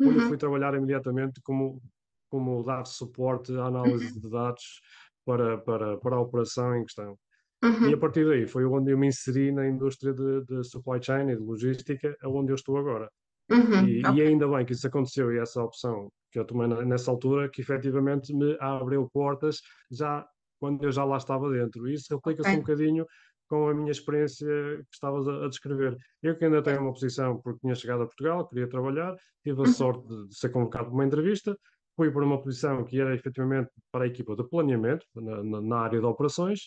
Uhum. 0.00 0.08
onde 0.08 0.18
eu 0.18 0.28
fui 0.28 0.36
trabalhar 0.36 0.74
imediatamente 0.74 1.40
como, 1.42 1.80
como 2.28 2.62
dar 2.64 2.84
suporte 2.84 3.56
à 3.56 3.66
análise 3.66 4.18
de 4.18 4.28
dados 4.28 4.80
para, 5.24 5.58
para, 5.58 5.96
para 5.98 6.16
a 6.16 6.20
operação 6.20 6.76
em 6.76 6.82
questão. 6.82 7.18
Uhum. 7.62 7.88
E 7.88 7.94
a 7.94 7.96
partir 7.96 8.26
daí 8.26 8.46
foi 8.46 8.64
onde 8.64 8.90
eu 8.90 8.98
me 8.98 9.06
inseri 9.06 9.50
na 9.50 9.66
indústria 9.66 10.12
de, 10.12 10.44
de 10.44 10.64
supply 10.64 11.02
chain 11.02 11.30
e 11.30 11.36
de 11.36 11.42
logística, 11.42 12.16
onde 12.24 12.52
eu 12.52 12.56
estou 12.56 12.76
agora. 12.76 13.10
Uhum. 13.50 13.84
E, 13.84 14.00
Ok. 14.00 14.18
e 14.18 14.22
ainda 14.22 14.48
bem 14.48 14.64
que 14.64 14.72
isso 14.72 14.86
aconteceu 14.86 15.32
e 15.32 15.38
essa 15.38 15.62
opção 15.62 16.10
que 16.30 16.38
eu 16.38 16.44
tomei 16.46 16.68
nessa 16.84 17.10
altura, 17.10 17.50
que 17.50 17.60
efetivamente 17.60 18.32
me 18.34 18.56
abriu 18.60 19.08
portas 19.12 19.60
já 19.90 20.26
quando 20.58 20.82
eu 20.84 20.92
já 20.92 21.04
lá 21.04 21.16
estava 21.16 21.50
dentro. 21.50 21.88
E 21.88 21.94
isso 21.94 22.14
replica-se 22.14 22.48
Ok. 22.50 22.54
um 22.54 22.58
bocadinho 22.60 23.04
com 23.48 23.68
a 23.68 23.74
minha 23.74 23.90
experiência 23.90 24.46
que 24.48 24.94
estavas 24.94 25.28
a, 25.28 25.44
a 25.44 25.48
descrever. 25.48 25.96
Eu 26.22 26.36
que 26.36 26.44
ainda 26.44 26.62
tenho 26.62 26.80
uma 26.80 26.92
posição 26.92 27.40
porque 27.42 27.60
tinha 27.60 27.74
chegado 27.74 28.02
a 28.02 28.06
Portugal, 28.06 28.48
queria 28.48 28.68
trabalhar, 28.68 29.14
tive 29.44 29.62
a 29.62 29.66
Uhum. 29.66 29.66
sorte 29.66 30.06
de, 30.08 30.28
de 30.28 30.36
ser 30.38 30.48
convocado 30.50 30.86
para 30.86 30.94
uma 30.94 31.04
entrevista, 31.04 31.56
fui 31.96 32.10
para 32.10 32.24
uma 32.24 32.40
posição 32.40 32.84
que 32.84 33.00
era 33.00 33.14
efetivamente 33.14 33.70
para 33.92 34.04
a 34.04 34.06
equipa 34.08 34.34
de 34.36 34.48
planeamento, 34.48 35.04
na, 35.14 35.42
na, 35.44 35.60
na 35.60 35.78
área 35.78 36.00
de 36.00 36.06
operações, 36.06 36.60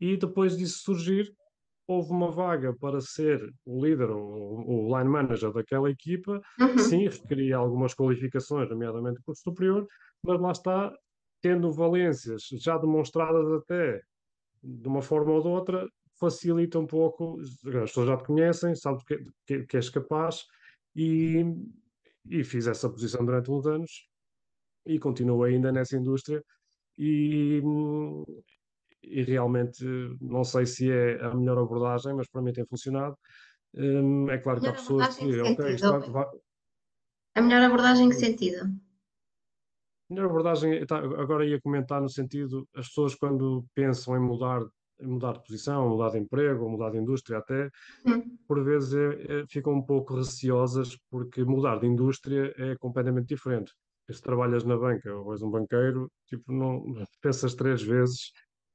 E 0.00 0.16
depois 0.16 0.56
disso 0.56 0.80
surgir, 0.84 1.32
houve 1.86 2.10
uma 2.12 2.30
vaga 2.30 2.74
para 2.78 3.00
ser 3.00 3.40
o 3.64 3.84
líder 3.84 4.10
ou 4.10 4.88
o 4.88 4.98
line 4.98 5.10
manager 5.10 5.52
daquela 5.52 5.90
equipa, 5.90 6.40
Uhum. 6.60 6.78
sim, 6.78 7.08
requeria 7.08 7.56
algumas 7.56 7.94
qualificações, 7.94 8.68
nomeadamente 8.70 9.20
curso 9.24 9.42
superior, 9.42 9.86
mas 10.22 10.40
lá 10.40 10.50
está, 10.52 10.92
tendo 11.42 11.70
valências 11.72 12.42
já 12.52 12.78
demonstradas 12.78 13.46
até 13.52 14.00
de 14.62 14.88
uma 14.88 15.02
forma 15.02 15.32
ou 15.32 15.42
de 15.42 15.48
outra, 15.48 15.88
facilita 16.18 16.78
um 16.78 16.86
pouco, 16.86 17.38
as 17.40 17.50
pessoas 17.90 18.08
já 18.08 18.16
te 18.16 18.24
conhecem, 18.24 18.74
sabem 18.74 19.04
que, 19.06 19.18
que, 19.46 19.66
que 19.66 19.76
és 19.76 19.90
capaz 19.90 20.44
e, 20.96 21.44
e 22.30 22.44
fiz 22.44 22.66
essa 22.66 22.88
posição 22.88 23.24
durante 23.24 23.50
uns 23.50 23.66
anos 23.66 23.90
e 24.86 24.98
continuo 24.98 25.44
ainda 25.44 25.72
nessa 25.72 25.96
indústria. 25.96 26.42
E, 26.98 27.60
e 29.08 29.22
realmente 29.22 29.84
não 30.20 30.44
sei 30.44 30.66
se 30.66 30.90
é 30.90 31.22
a 31.24 31.34
melhor 31.34 31.58
abordagem, 31.58 32.14
mas 32.14 32.28
para 32.28 32.42
mim 32.42 32.52
tem 32.52 32.66
funcionado. 32.66 33.16
Hum, 33.74 34.30
é 34.30 34.38
claro 34.38 34.62
que 34.62 34.68
há 34.68 34.72
pessoas 34.72 35.08
que, 35.10 35.26
que 35.26 35.42
ok, 35.42 35.74
isto 35.74 35.90
sentido? 35.90 36.12
vai, 36.12 36.26
A 37.36 37.40
melhor 37.42 37.62
abordagem 37.62 38.06
em 38.06 38.08
que 38.08 38.16
sentido? 38.16 38.60
melhor 40.08 40.26
abordagem, 40.26 40.84
tá, 40.86 40.98
agora 40.98 41.46
ia 41.46 41.60
comentar 41.60 42.00
no 42.00 42.08
sentido, 42.08 42.66
as 42.74 42.88
pessoas 42.88 43.14
quando 43.14 43.64
pensam 43.74 44.16
em 44.16 44.20
mudar, 44.20 44.60
mudar 45.00 45.32
de 45.34 45.40
posição, 45.44 45.88
mudar 45.88 46.10
de 46.10 46.18
emprego, 46.18 46.68
mudar 46.68 46.90
de 46.90 46.98
indústria 46.98 47.38
até, 47.38 47.70
Uhum. 48.06 48.38
por 48.46 48.62
vezes 48.64 48.94
é- 48.94 49.40
é- 49.42 49.44
ficam 49.50 49.74
um 49.74 49.82
pouco 49.82 50.16
receosas 50.16 50.96
porque 51.10 51.44
mudar 51.44 51.78
de 51.80 51.86
indústria 51.86 52.52
é 52.58 52.76
completamente 52.78 53.28
diferente. 53.28 53.72
Se 54.10 54.20
trabalhas 54.22 54.64
na 54.64 54.76
banca 54.76 55.14
ou 55.14 55.32
és 55.32 55.42
um 55.42 55.50
banqueiro, 55.50 56.10
tipo, 56.28 56.52
não 56.52 56.84
pensas 57.22 57.54
três 57.54 57.82
vezes 57.82 58.32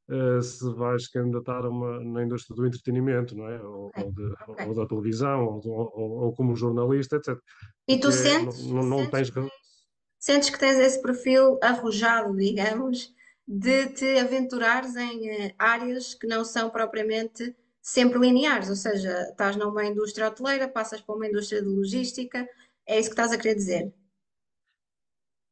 eh, 0.09 0.41
se 0.41 0.73
vais 0.73 1.07
candidatar 1.07 1.65
uma, 1.67 1.99
na 2.03 2.23
indústria 2.23 2.55
do 2.55 2.65
entretenimento, 2.65 3.35
não 3.35 3.47
é? 3.47 3.61
Ou, 3.61 3.91
Ok, 3.95 4.03
ou, 4.03 4.11
de- 4.11 4.33
ok. 4.47 4.67
ou 4.67 4.75
da 4.75 4.87
televisão, 4.87 5.61
ou, 5.63 5.91
ou- 6.25 6.33
como 6.33 6.55
jornalista, 6.55 7.15
etc. 7.17 7.39
E 7.87 7.97
tu 7.99 8.11
Porque 8.11 8.23
não, 8.29 8.45
sentes, 8.45 8.65
não, 8.67 8.83
não 8.83 8.97
sentes 8.97 9.31
tens, 9.31 9.51
sentes 10.19 10.49
que 10.49 10.59
tens 10.59 10.77
esse 10.79 11.01
perfil 11.01 11.57
arrojado, 11.61 12.35
digamos, 12.35 13.13
de 13.47 13.87
te 13.93 14.17
aventurares 14.19 14.95
em 14.95 15.29
eh, 15.29 15.55
áreas 15.57 16.13
que 16.13 16.27
não 16.27 16.45
são 16.45 16.69
propriamente 16.69 17.55
sempre 17.81 18.19
lineares, 18.19 18.69
ou 18.69 18.75
seja, 18.75 19.23
estás 19.31 19.55
numa 19.55 19.85
indústria 19.85 20.27
hoteleira, 20.27 20.67
passas 20.67 21.01
para 21.01 21.15
uma 21.15 21.27
indústria 21.27 21.61
de 21.61 21.67
logística, 21.67 22.47
é 22.85 22.99
isso 22.99 23.09
que 23.09 23.13
estás 23.13 23.31
a 23.31 23.37
querer 23.37 23.55
dizer? 23.55 23.93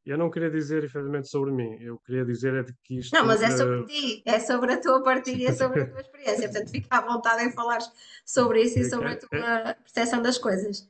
Eu 0.07 0.17
não 0.17 0.29
queria 0.29 0.49
dizer, 0.49 0.83
efetivamente, 0.83 1.27
sobre 1.29 1.51
mim. 1.51 1.77
Eu 1.81 1.99
queria 1.99 2.23
dizer 2.25 2.53
é 2.55 2.63
de 2.63 2.73
que 2.83 2.95
Não, 2.95 2.99
isto. 2.99 3.27
mas 3.27 3.41
é 3.41 3.51
sobre 3.51 3.85
ti, 3.85 4.23
é 4.25 4.39
sobre 4.39 4.73
a 4.73 4.79
tua 4.81 5.03
partilha, 5.03 5.49
é 5.49 5.53
sobre 5.53 5.81
a 5.81 5.87
tua 5.87 5.99
experiência, 6.01 6.47
portanto 6.49 6.71
fica 6.71 6.97
à 6.97 7.01
vontade 7.01 7.43
em 7.43 7.51
falar 7.51 7.79
sobre 8.25 8.61
isso 8.61 8.79
e 8.79 8.85
sobre 8.85 9.07
a 9.09 9.11
é- 9.11 9.15
é- 9.15 9.19
tua 9.19 9.73
percepção 9.75 10.21
das 10.21 10.37
coisas. 10.37 10.89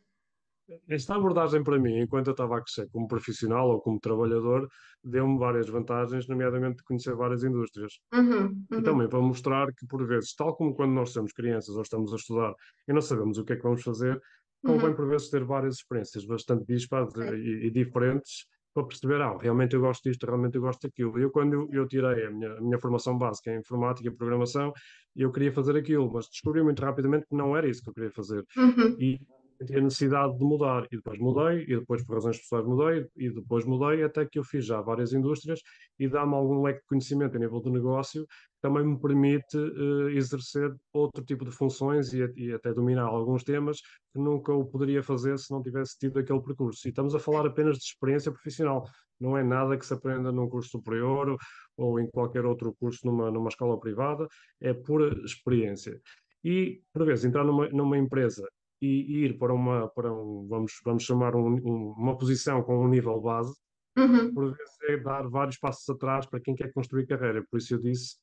Esta 0.89 1.15
abordagem 1.15 1.63
para 1.63 1.79
mim, 1.79 1.97
enquanto 2.01 2.27
eu 2.27 2.31
estava 2.31 2.57
a 2.57 2.62
crescer 2.62 2.89
como 2.89 3.07
profissional 3.07 3.69
ou 3.69 3.79
como 3.81 4.00
trabalhador, 4.00 4.67
deu-me 5.01 5.39
várias 5.39 5.69
vantagens, 5.69 6.27
nomeadamente 6.27 6.77
de 6.77 6.83
conhecer 6.83 7.15
várias 7.15 7.43
indústrias. 7.43 7.93
Uhum, 8.13 8.65
E 8.71 8.75
uhum, 8.75 8.83
também 8.83 9.07
para 9.09 9.21
mostrar 9.21 9.67
que, 9.74 9.88
por 9.88 10.05
vezes, 10.05 10.33
tal 10.36 10.55
como 10.57 10.75
quando 10.75 10.91
nós 10.93 11.12
somos 11.12 11.31
crianças 11.31 11.75
ou 11.75 11.81
estamos 11.83 12.12
a 12.12 12.17
estudar 12.17 12.53
e 12.88 12.93
não 12.93 13.01
sabemos 13.01 13.38
o 13.38 13.45
que 13.45 13.53
é 13.53 13.55
que 13.55 13.63
vamos 13.63 13.81
fazer, 13.81 14.19
convém, 14.65 14.89
uhum, 14.89 14.95
por 14.95 15.07
vezes, 15.07 15.29
ter 15.29 15.43
várias 15.45 15.75
experiências 15.75 16.25
bastante 16.25 16.65
dispares 16.67 17.13
e, 17.15 17.67
e 17.67 17.71
diferentes 17.71 18.45
para 18.77 18.88
perceber, 18.88 19.22
ah, 19.22 19.36
realmente 19.41 19.75
eu 19.75 19.81
gosto 19.81 20.03
disto, 20.07 20.25
realmente 20.25 20.55
eu 20.55 20.62
gosto 20.62 20.88
daquilo. 20.88 21.17
Eu, 21.19 21.31
quando 21.31 21.53
eu, 21.53 21.67
eu 21.72 21.88
tirei 21.88 22.25
a 22.27 22.31
minha, 22.31 22.51
a 22.53 22.62
minha 22.62 22.79
formação 22.79 23.17
básica 23.17 23.51
em 23.51 23.60
informática 23.60 24.07
e 24.07 24.12
programação, 24.15 24.72
eu 25.15 25.31
queria 25.31 25.51
fazer 25.51 25.75
aquilo, 25.75 26.12
mas 26.12 26.27
descobri 26.29 26.62
muito 26.62 26.81
rapidamente 26.84 27.25
que 27.27 27.36
não 27.36 27.57
era 27.57 27.67
isso 27.67 27.81
que 27.81 27.89
eu 27.89 27.93
queria 27.93 28.12
fazer 28.12 28.43
Uhum, 28.55 28.96
e 29.00 29.19
senti 29.57 29.75
a 29.75 29.81
necessidade 29.81 30.37
de 30.37 30.43
mudar. 30.43 30.85
E 30.91 30.97
depois 30.97 31.19
mudei, 31.19 31.63
e 31.63 31.79
depois 31.79 32.05
por 32.05 32.15
razões 32.15 32.37
pessoais 32.37 32.65
mudei, 32.65 33.07
e 33.15 33.29
depois 33.29 33.65
mudei, 33.65 34.03
até 34.03 34.25
que 34.25 34.39
eu 34.39 34.43
fiz 34.43 34.65
já 34.65 34.81
várias 34.81 35.13
indústrias 35.13 35.59
e 35.99 36.07
dá-me 36.07 36.35
algum 36.35 36.61
leque 36.61 36.79
de 36.81 36.85
conhecimento 36.87 37.35
a 37.35 37.39
nível 37.39 37.59
do 37.59 37.71
negócio 37.71 38.25
que 38.25 38.61
também 38.61 38.85
me 38.85 38.99
permite 38.99 39.57
eh, 39.57 40.11
exercer 40.15 40.75
outro 40.93 41.23
tipo 41.23 41.45
de 41.45 41.51
funções 41.51 42.13
e, 42.13 42.25
e 42.35 42.53
até 42.53 42.73
dominar 42.73 43.05
alguns 43.05 43.43
temas 43.43 43.79
que 44.13 44.19
nunca 44.19 44.51
o 44.53 44.65
poderia 44.65 45.03
fazer 45.03 45.37
se 45.37 45.51
não 45.51 45.61
tivesse 45.61 45.97
tido 45.97 46.19
aquele 46.19 46.41
percurso. 46.41 46.87
E 46.87 46.89
estamos 46.89 47.13
a 47.13 47.19
falar 47.19 47.45
apenas 47.45 47.77
de 47.77 47.83
experiência 47.83 48.31
profissional. 48.31 48.83
Não 49.19 49.37
é 49.37 49.43
nada 49.43 49.77
que 49.77 49.85
se 49.85 49.93
aprenda 49.93 50.31
num 50.31 50.49
curso 50.49 50.69
superior 50.69 51.29
ou, 51.29 51.37
ou 51.77 51.99
em 51.99 52.07
qualquer 52.09 52.45
outro 52.45 52.75
curso 52.79 52.99
numa, 53.05 53.31
numa 53.31 53.49
escola 53.49 53.79
privada, 53.79 54.27
é 54.61 54.73
pura 54.73 55.13
experiência. 55.23 55.99
E, 56.43 56.81
por 56.93 57.05
vezes, 57.05 57.25
entrar 57.25 57.43
numa, 57.43 57.67
numa 57.69 57.97
empresa 57.97 58.47
e 58.81 59.24
ir 59.25 59.38
para 59.38 59.53
uma, 59.53 59.88
para 59.89 60.12
um, 60.13 60.48
vamos, 60.48 60.74
vamos 60.86 61.03
chamar 61.03 61.36
um- 61.36 61.55
um- 61.55 61.93
uma 61.98 62.17
posição 62.17 62.62
com 62.63 62.77
um 62.84 62.88
nível 62.88 63.19
base, 63.22 63.53
uhum. 63.98 64.34
por 64.34 64.46
vezes 64.55 64.74
é 64.89 64.98
dar 64.98 65.27
vários 65.29 65.57
passos 65.57 65.88
atrás 65.89 66.25
para 66.25 66.39
quem 66.39 66.55
quer 66.55 66.72
construir 66.74 67.07
carreira. 67.07 67.43
Por 67.50 67.57
isso 67.57 67.74
eu 67.75 67.81
disse, 67.81 68.17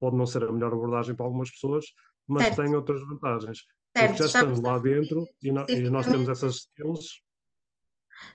pode 0.00 0.16
não 0.16 0.26
ser 0.26 0.44
a 0.44 0.52
melhor 0.52 0.72
abordagem 0.72 1.14
para 1.14 1.26
algumas 1.26 1.50
pessoas, 1.50 1.84
mas 2.26 2.44
Certo, 2.44 2.62
tem 2.62 2.74
outras 2.74 3.00
vantagens. 3.06 3.58
Certo. 3.96 4.18
já 4.18 4.26
estamos 4.26 4.60
lá 4.60 4.78
dentro 4.78 5.26
e, 5.42 5.50
no- 5.52 5.66
e 5.68 5.90
nós 5.90 6.06
temos 6.06 6.28
essas 6.28 6.54
skills. 6.56 7.20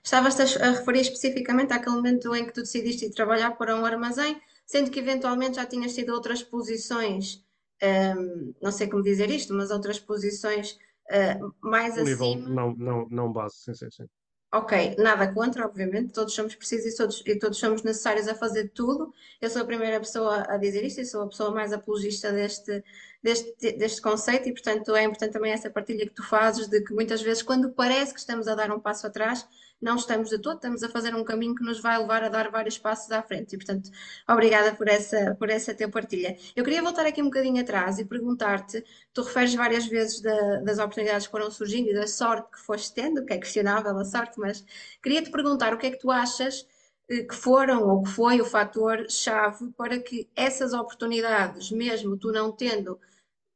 estavas-te 0.04 0.42
a 0.42 0.68
a 0.68 0.72
referir 0.72 1.02
especificamente 1.02 1.74
àquele 1.74 1.96
momento 1.96 2.34
em 2.36 2.46
que 2.46 2.54
tu 2.54 2.62
decidiste 2.62 3.06
ir 3.06 3.12
trabalhar 3.12 3.52
para 3.58 3.76
um 3.76 3.86
armazém, 3.86 4.40
sendo 4.66 4.90
que 4.92 5.00
eventualmente 5.00 5.56
já 5.58 5.66
tinhas 5.66 5.94
tido 5.94 6.12
outras 6.14 6.42
posições, 6.44 7.44
hum, 7.84 8.54
não 8.62 8.72
sei 8.72 8.88
como 8.90 9.04
dizer 9.04 9.30
isto, 9.30 9.54
mas 9.54 9.72
outras 9.72 10.00
posições, 10.00 10.78
eh, 11.10 11.38
mais 11.62 11.98
Um 11.98 12.04
nível 12.04 12.32
acima 12.32 12.50
não, 12.50 12.76
não, 12.76 13.08
não 13.10 13.32
base, 13.32 13.56
sim, 13.58 13.74
sim, 13.74 13.92
sim. 13.92 14.06
Ok, 14.54 14.96
nada 14.98 15.34
contra, 15.34 15.66
obviamente, 15.66 16.14
todos 16.14 16.34
somos 16.34 16.56
precisos 16.56 16.94
e 16.94 16.96
todos, 16.96 17.22
e 17.26 17.38
todos 17.38 17.58
somos 17.58 17.84
necessários 17.84 18.28
a 18.30 18.36
fazer 18.36 18.70
tudo. 18.70 19.14
Eu 19.42 19.50
sou 19.50 19.62
a 19.62 19.66
primeira 19.66 20.00
pessoa 20.00 20.46
a 20.48 20.58
dizer 20.58 20.84
isto 20.86 21.02
e 21.02 21.06
sou 21.06 21.24
a 21.24 21.28
pessoa 21.28 21.52
mais 21.52 21.74
apologista 21.74 22.32
deste, 22.32 22.82
deste, 23.22 23.74
deste 23.74 24.02
conceito, 24.02 24.48
e 24.48 24.54
portanto 24.54 24.96
é 24.96 25.04
importante 25.04 25.34
também 25.34 25.52
essa 25.52 25.70
partilha 25.70 26.06
que 26.08 26.14
tu 26.14 26.24
fazes 26.24 26.68
de 26.70 26.82
que 26.82 26.94
muitas 26.94 27.22
vezes, 27.22 27.44
quando 27.44 27.70
parece 27.74 28.14
que 28.14 28.20
estamos 28.20 28.48
a 28.48 28.56
dar 28.56 28.72
um 28.72 28.80
passo 28.80 29.06
atrás, 29.06 29.46
não 29.82 29.96
estamos 29.96 30.30
de 30.30 30.40
todo, 30.40 30.56
estamos 30.56 30.84
a 30.84 30.90
fazer 30.90 31.14
um 31.16 31.24
caminho 31.24 31.54
que 31.56 31.64
nos 31.64 31.80
vai 31.80 31.98
levar 31.98 32.24
a 32.24 32.30
dar 32.30 32.50
vários 32.50 32.78
passos 32.78 33.12
à 33.12 33.22
frente. 33.22 33.54
E 33.56 33.58
portanto, 33.58 33.90
obrigada 34.28 34.74
por 34.76 34.88
essa, 34.88 35.36
por 35.36 35.50
essa 35.50 35.74
tua 35.76 35.90
partilha. 35.90 36.38
Eu 36.56 36.64
queria 36.64 36.82
voltar 36.82 37.06
aqui 37.06 37.22
um 37.22 37.26
bocadinho 37.26 37.62
atrás 37.62 38.00
e 38.00 38.06
perguntar-te. 38.06 38.84
Tu 39.14 39.22
referes 39.22 39.54
várias 39.54 39.86
vezes 39.88 40.22
da- 40.22 40.58
das 40.62 40.80
oportunidades 40.80 41.28
que 41.28 41.32
foram 41.32 41.52
surgindo 41.52 41.90
e 41.90 41.94
da 41.94 42.08
sorte 42.08 42.52
que 42.52 42.60
foste 42.60 42.94
tendo, 42.94 43.26
que 43.26 43.34
é 43.34 43.38
questionável 43.38 43.98
a 43.98 44.06
sorte, 44.06 44.40
mas 44.40 44.64
queria-te 45.04 45.30
perguntar 45.32 45.74
o 45.74 45.78
que 45.78 45.88
é 45.88 45.92
que 45.92 46.00
tu 46.00 46.12
achas 46.12 46.66
eh, 47.10 47.24
que 47.24 47.36
foram 47.36 47.88
ou 47.88 48.04
que 48.04 48.10
foi 48.10 48.42
o 48.42 48.46
fator-chave 48.46 49.72
para 49.78 50.00
que 50.00 50.30
essas 50.36 50.74
oportunidades, 50.74 51.72
mesmo 51.72 52.18
tu 52.18 52.32
não 52.32 52.52
tendo 52.52 53.00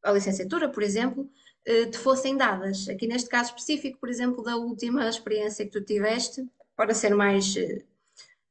a 0.03 0.11
licenciatura, 0.11 0.69
por 0.69 0.83
exemplo, 0.83 1.29
eh, 1.65 1.85
te 1.87 1.97
fossem 1.97 2.37
dadas. 2.37 2.87
Aqui 2.89 3.07
neste 3.07 3.29
caso 3.29 3.49
específico, 3.51 3.99
por 3.99 4.09
exemplo, 4.09 4.43
da 4.43 4.55
última 4.55 5.07
experiência 5.07 5.65
que 5.65 5.71
tu 5.71 5.81
tiveste, 5.83 6.47
para 6.75 6.93
ser 6.93 7.13
mais, 7.15 7.55
eh, 7.57 7.83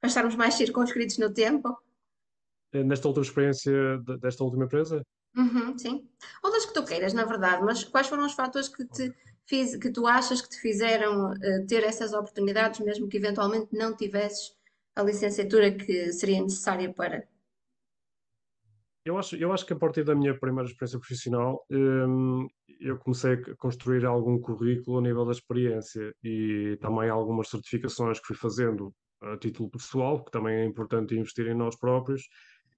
para 0.01 0.09
estarmos 0.09 0.37
mais 0.37 0.55
circunscritos 0.55 1.19
no 1.19 1.33
tempo. 1.33 1.77
Eh, 2.73 2.85
Nesta 2.85 3.09
última 3.09 3.25
experiência 3.25 3.73
de- 4.07 4.19
desta 4.19 4.45
última 4.45 4.65
empresa, 4.65 5.03
Uhum, 5.37 5.79
sim. 5.79 6.09
Ou 6.43 6.51
das 6.51 6.67
que 6.67 6.75
tu 6.75 6.85
queiras, 6.85 7.13
na 7.13 7.25
verdade, 7.25 7.63
mas 7.63 7.85
quais 7.85 8.09
foram 8.09 8.27
os 8.27 8.33
fatores 8.33 8.69
que 8.69 8.85
te 8.85 9.15
fiz, 9.47 9.77
que 9.77 9.91
tu 9.91 10.07
achas 10.07 10.41
que 10.43 10.49
te 10.49 10.59
fizeram 10.59 11.33
ter 11.69 11.85
essas 11.85 12.13
oportunidades, 12.13 12.81
mesmo 12.81 13.09
que 13.09 13.19
eventualmente 13.19 13.69
não 13.73 13.95
tivesses 13.95 14.57
a 14.97 15.03
licenciatura 15.03 15.71
que 15.71 16.13
seria 16.13 16.41
necessária 16.43 16.93
para? 16.93 17.29
Eu 19.09 19.17
acho, 19.17 19.37
eu 19.37 19.51
acho 19.55 19.65
que 19.65 19.73
a 19.73 19.77
partir 19.79 20.05
da 20.05 20.15
minha 20.15 20.39
primeira 20.39 20.69
experiência 20.69 20.99
profissional, 20.99 21.65
hum, 21.71 22.47
eu 22.79 22.99
comecei 22.99 23.33
a 23.33 23.57
construir 23.57 24.05
algum 24.05 24.39
currículo 24.39 24.99
a 24.99 25.03
nível 25.03 25.25
da 25.25 25.33
experiência 25.33 26.13
e 26.23 26.77
também 26.79 27.09
algumas 27.09 27.49
certificações 27.49 28.21
que 28.21 28.27
fui 28.27 28.37
fazendo 28.37 28.93
a 29.23 29.39
título 29.39 29.71
pessoal, 29.71 30.23
que 30.23 30.31
também 30.31 30.57
é 30.61 30.65
importante 30.67 31.15
investir 31.17 31.47
em 31.47 31.55
nós 31.55 31.75
próprios, 31.79 32.23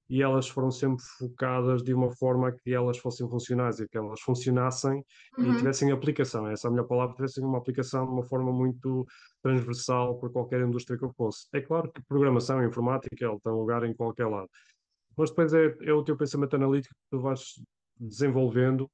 e 0.08 0.22
elas 0.22 0.48
foram 0.48 0.70
sempre 0.70 1.02
focadas 1.18 1.82
de 1.82 1.92
uma 1.94 2.10
forma 2.16 2.52
que 2.52 2.72
elas 2.72 2.98
fossem 2.98 3.28
funcionais 3.28 3.80
e 3.80 3.88
que 3.88 3.98
elas 3.98 4.20
funcionassem 4.20 5.04
e 5.42 5.42
Uhum, 5.42 5.56
tivessem 5.56 5.90
aplicação. 5.92 6.46
Essa 6.48 6.66
é 6.66 6.68
a 6.68 6.72
melhor 6.72 6.86
palavra, 6.86 7.14
tivessem 7.16 7.44
uma 7.44 7.58
aplicação 7.58 8.06
de 8.06 8.12
uma 8.12 8.24
forma 8.24 8.52
muito 8.52 9.04
transversal 9.42 10.18
por 10.18 10.32
qualquer 10.32 10.60
indústria 10.62 10.98
que 10.98 11.04
eu 11.04 11.12
fosse. 11.16 11.46
É 11.52 11.60
claro 11.60 11.90
que 11.92 12.02
programação 12.08 12.62
e 12.62 12.66
informática, 12.68 13.24
ela 13.24 13.38
tem 13.42 13.52
lugar 13.52 13.84
em 13.84 13.94
qualquer 13.94 14.26
lado 14.26 14.48
mas 15.20 15.30
depois 15.30 15.52
é, 15.52 15.76
é 15.82 15.92
o 15.92 16.02
teu 16.02 16.16
pensamento 16.16 16.56
analítico 16.56 16.94
que 16.94 17.16
tu 17.16 17.20
vais 17.20 17.40
desenvolvendo 17.98 18.90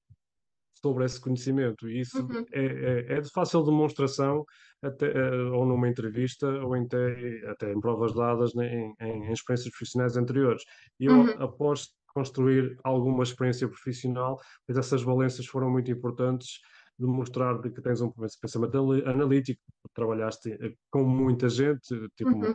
sobre 0.75 1.05
esse 1.05 1.21
conhecimento. 1.21 1.89
E 1.89 2.01
isso 2.01 2.21
uhum, 2.21 2.45
é, 2.53 2.65
é, 2.65 3.13
é 3.15 3.21
de 3.21 3.31
fácil 3.31 3.63
demonstração, 3.63 4.45
até, 4.83 5.07
eh, 5.07 5.43
ou 5.53 5.65
numa 5.65 5.89
entrevista, 5.89 6.47
ou 6.63 6.75
até, 6.75 7.41
até 7.49 7.73
em 7.73 7.81
provas 7.81 8.15
dadas 8.15 8.55
né, 8.55 8.73
em, 8.75 8.95
em, 9.01 9.25
em 9.27 9.33
experiências 9.33 9.71
profissionais 9.71 10.17
anteriores. 10.17 10.63
E 11.01 11.07
eu 11.07 11.15
uhum. 11.15 11.43
após 11.43 11.89
construir 12.09 12.79
alguma 12.83 13.23
experiência 13.23 13.69
profissional, 13.69 14.39
mas 14.67 14.77
essas 14.77 15.03
valências 15.03 15.47
foram 15.47 15.71
muito 15.71 15.91
importantes 15.91 16.61
de 16.99 17.07
mostrar 17.07 17.61
de 17.61 17.71
que 17.71 17.83
tens 17.83 18.01
um 18.01 18.11
pensamento 18.41 18.93
analítico, 19.07 19.61
trabalhaste 19.95 20.53
eh, 20.53 20.75
com 20.91 21.05
muita 21.05 21.49
gente, 21.49 21.89
tipo 22.17 22.31
uhum. 22.31 22.55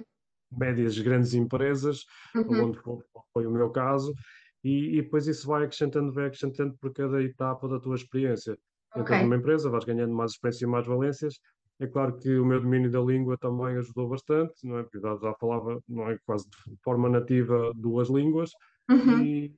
Médias 0.51 0.97
grandes 0.99 1.33
empresas, 1.33 2.05
uhum. 2.35 2.65
onde 2.65 2.79
foi, 2.79 2.97
foi, 3.33 3.47
o 3.47 3.51
meu 3.51 3.69
caso, 3.69 4.13
e, 4.63 4.97
e, 4.97 5.01
depois 5.01 5.27
isso 5.27 5.47
vai 5.47 5.63
acrescentando, 5.63 6.11
vai 6.11 6.25
acrescentando 6.27 6.75
por 6.79 6.93
cada 6.93 7.21
etapa 7.23 7.67
da 7.67 7.79
tua 7.79 7.95
experiência. 7.95 8.57
Okay. 8.91 9.01
Entras 9.01 9.23
numa 9.23 9.35
empresa, 9.37 9.69
vais 9.69 9.85
ganhando 9.85 10.13
mais 10.13 10.31
experiência 10.31 10.65
e 10.65 10.67
mais 10.67 10.85
valências. 10.85 11.39
É 11.79 11.87
claro 11.87 12.15
que 12.17 12.37
o 12.37 12.45
meu 12.45 12.61
domínio 12.61 12.91
da 12.91 13.01
língua 13.01 13.37
também 13.37 13.77
ajudou 13.77 14.09
bastante, 14.09 14.53
não 14.63 14.77
é? 14.77 14.83
Porque 14.83 14.99
já 14.99 15.33
falava, 15.39 15.81
não 15.87 16.09
é? 16.09 16.17
Quase 16.25 16.47
de 16.47 16.77
forma 16.83 17.09
nativa 17.09 17.71
duas 17.73 18.07
línguas, 18.07 18.51
uhum. 18.89 19.23
e, 19.23 19.55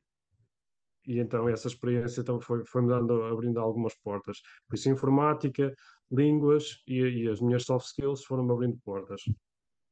e 1.05 1.19
então 1.19 1.49
essa 1.49 1.67
experiência 1.67 2.21
então 2.21 2.39
foi, 2.39 2.63
foi 2.65 2.81
me 2.83 2.87
dando, 2.87 3.23
abrindo 3.23 3.59
algumas 3.59 3.93
portas. 3.95 4.37
Por 4.69 4.75
isso, 4.75 4.89
informática, 4.89 5.73
línguas 6.09 6.81
e, 6.87 7.01
e 7.01 7.27
as 7.27 7.41
minhas 7.41 7.63
soft 7.63 7.87
skills 7.87 8.23
foram-me 8.23 8.53
abrindo 8.53 8.77
portas. 8.85 9.21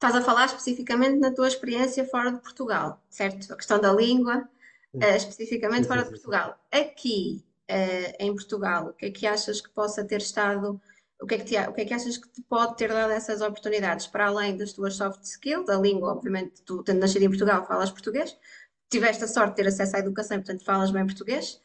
Estás 0.02 0.16
a 0.16 0.22
falar 0.24 0.46
especificamente 0.46 1.20
na 1.20 1.32
tua 1.32 1.48
experiência 1.48 2.04
fora 2.04 2.32
de 2.32 2.40
Portugal, 2.40 3.00
certo? 3.08 3.54
A 3.54 3.56
questão 3.56 3.80
da 3.80 3.94
língua, 3.94 4.50
uh, 4.96 5.16
especificamente 5.16 5.88
fora 5.88 6.04
de 6.04 6.10
Portugal. 6.10 6.58
Aqui, 6.72 7.46
uh, 7.70 8.16
em 8.20 8.34
Portugal, 8.34 8.88
o 8.88 8.94
que 8.94 9.06
é 9.06 9.12
que 9.12 9.28
achas 9.28 9.62
que 9.62 9.70
possa 9.70 10.04
ter 10.04 10.20
estado, 10.20 10.82
o 11.22 11.28
que, 11.28 11.36
é 11.36 11.38
que 11.38 11.46
te, 11.46 11.56
o 11.56 11.74
que 11.74 11.82
é 11.82 11.86
que 11.86 11.94
achas 11.94 12.18
que 12.18 12.28
te 12.30 12.42
pode 12.42 12.78
ter 12.78 12.90
dado 12.90 13.12
essas 13.12 13.42
oportunidades, 13.42 14.08
para 14.08 14.26
além 14.26 14.58
das 14.58 14.74
tuas 14.74 14.96
soft 14.96 15.22
skills, 15.22 15.70
a 15.70 15.78
língua, 15.78 16.14
obviamente, 16.14 16.64
tu 16.64 16.82
tendo 16.82 17.00
nascido 17.00 17.22
em 17.22 17.30
Portugal, 17.30 17.64
falas 17.68 17.92
português, 17.92 18.36
tiveste 18.90 19.24
a 19.24 19.28
sorte 19.28 19.52
de 19.52 19.56
ter 19.58 19.68
acesso 19.68 19.98
à 19.98 20.00
educação, 20.00 20.38
portanto 20.38 20.66
falas 20.66 20.90
bem 20.90 21.06
português. 21.06 21.62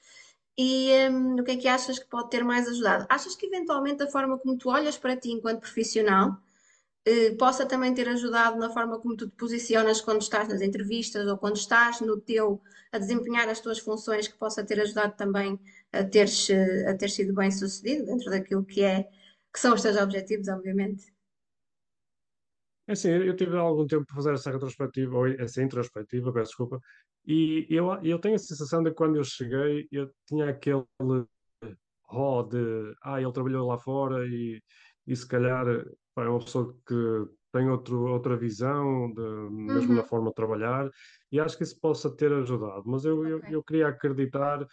E 0.58 0.90
um, 1.10 1.40
o 1.40 1.42
que 1.42 1.52
é 1.52 1.56
que 1.56 1.68
achas 1.68 1.98
que 1.98 2.06
pode 2.06 2.28
ter 2.28 2.44
mais 2.44 2.68
ajudado? 2.68 3.06
Achas 3.08 3.34
que 3.34 3.46
eventualmente 3.46 4.02
a 4.02 4.06
forma 4.08 4.36
como 4.38 4.58
tu 4.58 4.68
olhas 4.68 4.98
para 4.98 5.16
ti 5.16 5.30
enquanto 5.30 5.60
profissional 5.60 6.36
possa 7.38 7.64
também 7.64 7.94
ter 7.94 8.08
ajudado 8.08 8.58
na 8.58 8.70
forma 8.70 8.98
como 8.98 9.16
tu 9.16 9.28
te 9.28 9.36
posicionas 9.36 10.00
quando 10.00 10.22
estás 10.22 10.48
nas 10.48 10.60
entrevistas 10.60 11.26
ou 11.28 11.38
quando 11.38 11.56
estás 11.56 12.00
no 12.00 12.20
teu 12.20 12.60
a 12.92 12.98
desempenhar 12.98 13.48
as 13.48 13.60
tuas 13.60 13.78
funções, 13.78 14.26
que 14.28 14.36
possa 14.36 14.64
ter 14.64 14.80
ajudado 14.80 15.16
também 15.16 15.58
a 15.92 16.02
teres, 16.04 16.48
a 16.88 16.94
ter 16.96 17.08
sido 17.08 17.34
bem 17.34 17.50
sucedido 17.50 18.06
dentro 18.06 18.30
daquilo 18.30 18.64
que 18.64 18.82
é 18.82 19.08
que 19.52 19.60
são 19.60 19.74
os 19.74 19.82
teus 19.82 19.96
objetivos, 19.96 20.48
obviamente. 20.48 21.12
É 22.88 22.92
assim, 22.92 23.08
eu 23.08 23.34
tive 23.34 23.56
algum 23.56 23.86
tempo 23.86 24.04
para 24.04 24.16
fazer 24.16 24.34
essa 24.34 24.50
retrospectiva, 24.50 25.16
ou 25.16 25.26
essa 25.26 25.62
introspectiva, 25.62 26.32
peço 26.32 26.50
desculpa, 26.50 26.80
e 27.26 27.66
eu, 27.68 27.92
eu 28.02 28.18
tenho 28.20 28.36
a 28.36 28.38
sensação 28.38 28.82
de 28.82 28.90
que 28.90 28.96
quando 28.96 29.16
eu 29.16 29.24
cheguei, 29.24 29.88
eu 29.90 30.10
tinha 30.26 30.50
aquele 30.50 30.84
ró 32.04 32.42
de, 32.42 32.94
ah, 33.02 33.20
ele 33.20 33.32
trabalhou 33.32 33.66
lá 33.66 33.78
fora 33.78 34.24
e, 34.26 34.62
e 35.06 35.16
se 35.16 35.26
calhar 35.26 35.66
é 36.24 36.28
uma 36.28 36.40
pessoa 36.40 36.74
que 36.86 37.26
tem 37.52 37.68
outro, 37.70 38.06
outra 38.06 38.36
visão, 38.36 39.12
de, 39.12 39.50
mesmo 39.50 39.90
uhum. 39.90 39.96
na 39.96 40.04
forma 40.04 40.28
de 40.28 40.34
trabalhar, 40.34 40.90
e 41.32 41.40
acho 41.40 41.56
que 41.56 41.62
isso 41.62 41.78
possa 41.80 42.10
ter 42.14 42.32
ajudado. 42.32 42.82
Mas 42.86 43.04
eu, 43.04 43.18
okay. 43.20 43.32
eu, 43.32 43.40
eu 43.52 43.62
queria 43.62 43.88
acreditar 43.88 44.66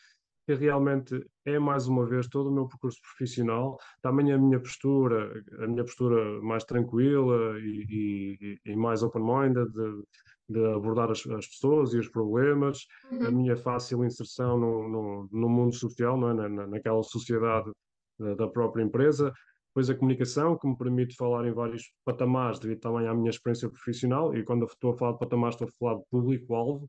que 0.45 0.53
realmente 0.53 1.25
é 1.45 1.57
mais 1.57 1.87
uma 1.87 2.05
vez 2.05 2.27
todo 2.27 2.49
o 2.49 2.53
meu 2.53 2.67
percurso 2.67 2.99
profissional, 3.01 3.77
também 4.01 4.31
a 4.33 4.37
minha 4.37 4.59
postura, 4.59 5.41
a 5.59 5.67
minha 5.67 5.83
postura 5.83 6.41
mais 6.41 6.65
tranquila 6.65 7.57
e, 7.59 7.85
e, 7.89 8.71
e 8.71 8.75
mais 8.75 9.03
open-minded 9.03 9.71
de, 9.71 10.03
de, 10.49 10.65
abordar 10.73 11.09
as, 11.11 11.25
as, 11.27 11.47
pessoas 11.47 11.93
e 11.93 11.99
os 11.99 12.09
problemas, 12.09 12.85
uhum. 13.11 13.27
a 13.27 13.31
minha 13.31 13.55
fácil 13.55 14.03
inserção 14.03 14.57
no, 14.57 14.89
no, 14.89 15.29
no, 15.31 15.49
mundo 15.49 15.73
social, 15.73 16.17
não 16.17 16.29
é? 16.31 16.49
na, 16.49 16.67
naquela 16.67 17.03
sociedade 17.03 17.71
da, 18.19 18.35
da 18.35 18.47
própria 18.47 18.83
empresa, 18.83 19.33
depois 19.73 19.89
a 19.89 19.95
comunicação, 19.95 20.55
que 20.55 20.67
me 20.67 20.77
permite 20.77 21.15
falar 21.15 21.47
em 21.47 21.51
vários 21.51 21.91
patamares, 22.05 22.59
devido 22.59 22.79
também 22.79 23.07
à 23.07 23.13
minha 23.13 23.31
experiência 23.31 23.67
profissional, 23.67 24.35
e 24.35 24.43
quando 24.43 24.65
estou 24.65 24.91
a 24.91 24.97
falar 24.97 25.13
de 25.13 25.19
patamares, 25.19 25.55
estou 25.55 25.67
a 25.67 25.71
falar 25.79 25.99
de 25.99 26.05
público-alvo, 26.11 26.85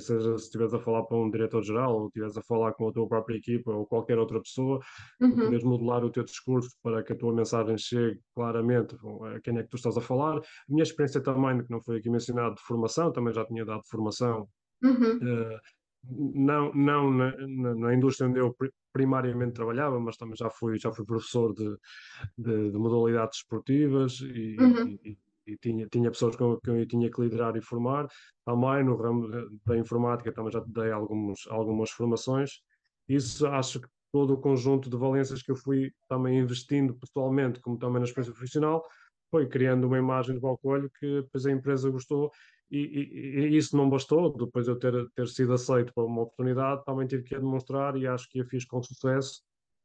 seja 0.00 0.38
se 0.38 0.44
estiveres 0.44 0.72
a 0.72 0.78
falar 0.78 1.02
para 1.02 1.18
um 1.18 1.30
diretor-geral 1.30 1.94
ou 1.94 2.06
estiveres 2.06 2.36
a 2.38 2.42
falar 2.42 2.72
com 2.72 2.88
a 2.88 2.92
tua 2.92 3.06
própria 3.06 3.36
equipa 3.36 3.70
ou 3.70 3.86
qualquer 3.86 4.18
outra 4.18 4.40
pessoa, 4.40 4.80
uhum. 5.20 5.34
poderes 5.34 5.62
modular 5.62 6.02
o 6.02 6.10
teu 6.10 6.24
discurso 6.24 6.70
para 6.82 7.02
que 7.02 7.12
a 7.12 7.16
tua 7.16 7.34
mensagem 7.34 7.76
chegue 7.76 8.18
claramente 8.34 8.96
a 9.34 9.40
quem 9.40 9.58
é 9.58 9.62
que 9.62 9.68
tu 9.68 9.76
estás 9.76 9.98
a 9.98 10.00
falar. 10.00 10.38
A 10.38 10.42
minha 10.68 10.82
experiência 10.82 11.20
também, 11.20 11.62
que 11.62 11.70
não 11.70 11.82
foi 11.82 11.98
aqui 11.98 12.08
mencionado, 12.08 12.54
de 12.54 12.62
formação, 12.62 13.12
também 13.12 13.34
já 13.34 13.44
tinha 13.44 13.64
dado 13.64 13.82
formação, 13.90 14.48
uhum. 14.82 15.16
uh, 15.16 15.60
não, 16.04 16.72
não 16.74 17.10
na, 17.10 17.36
na, 17.46 17.74
na, 17.74 17.94
indústria 17.94 18.28
onde 18.28 18.40
eu 18.40 18.56
primariamente 18.92 19.54
trabalhava, 19.54 19.98
mas 20.00 20.16
também 20.16 20.36
já 20.36 20.50
fui, 20.50 20.78
já 20.78 20.92
fui 20.92 21.04
professor 21.04 21.54
de, 21.54 21.76
de, 22.36 22.70
de 22.70 22.78
modalidades 22.78 23.38
esportivas 23.38 24.20
e, 24.20 24.56
uhum. 24.60 24.98
e 25.04 25.16
e 25.46 25.56
tinha, 25.56 25.86
tinha 25.88 26.10
pessoas 26.10 26.36
com 26.36 26.58
quem 26.60 26.78
eu 26.78 26.86
tinha 26.86 27.10
que 27.10 27.20
liderar 27.20 27.56
e 27.56 27.60
formar. 27.60 28.06
Também 28.44 28.84
no 28.84 28.96
ramo 28.96 29.28
da 29.64 29.76
informática 29.76 30.32
também 30.32 30.52
já 30.52 30.62
dei 30.66 30.92
alguns, 30.92 31.46
algumas 31.48 31.90
formações. 31.90 32.62
Isso 33.08 33.46
acho 33.46 33.80
que 33.80 33.88
todo 34.12 34.34
o 34.34 34.40
conjunto 34.40 34.88
de 34.88 34.96
valências 34.96 35.42
que 35.42 35.50
eu 35.50 35.56
fui 35.56 35.90
também 36.08 36.38
investindo 36.38 36.94
pessoalmente, 36.94 37.60
como 37.60 37.78
também 37.78 37.98
na 37.98 38.04
experiência 38.04 38.34
profissional, 38.34 38.84
foi 39.32 39.48
criando 39.48 39.86
uma 39.86 39.98
imagem 39.98 40.34
de 40.34 40.40
Balcoelho 40.40 40.90
que 41.00 41.22
depois 41.22 41.46
a 41.46 41.50
empresa 41.50 41.90
gostou 41.90 42.30
e, 42.70 42.78
e, 42.78 43.40
e, 43.40 43.56
isso 43.56 43.74
não 43.76 43.88
bastou, 43.88 44.30
depois 44.36 44.68
eu 44.68 44.78
ter, 44.78 44.94
ter 45.14 45.26
sido 45.28 45.54
aceito 45.54 45.92
para 45.94 46.04
uma 46.04 46.22
oportunidade, 46.22 46.84
também 46.84 47.06
tive 47.06 47.22
que 47.22 47.34
a 47.34 47.38
demonstrar 47.38 47.96
e 47.96 48.06
acho 48.06 48.28
que 48.28 48.40
a 48.40 48.44
fiz 48.44 48.66
com 48.66 48.82
sucesso 48.82 49.42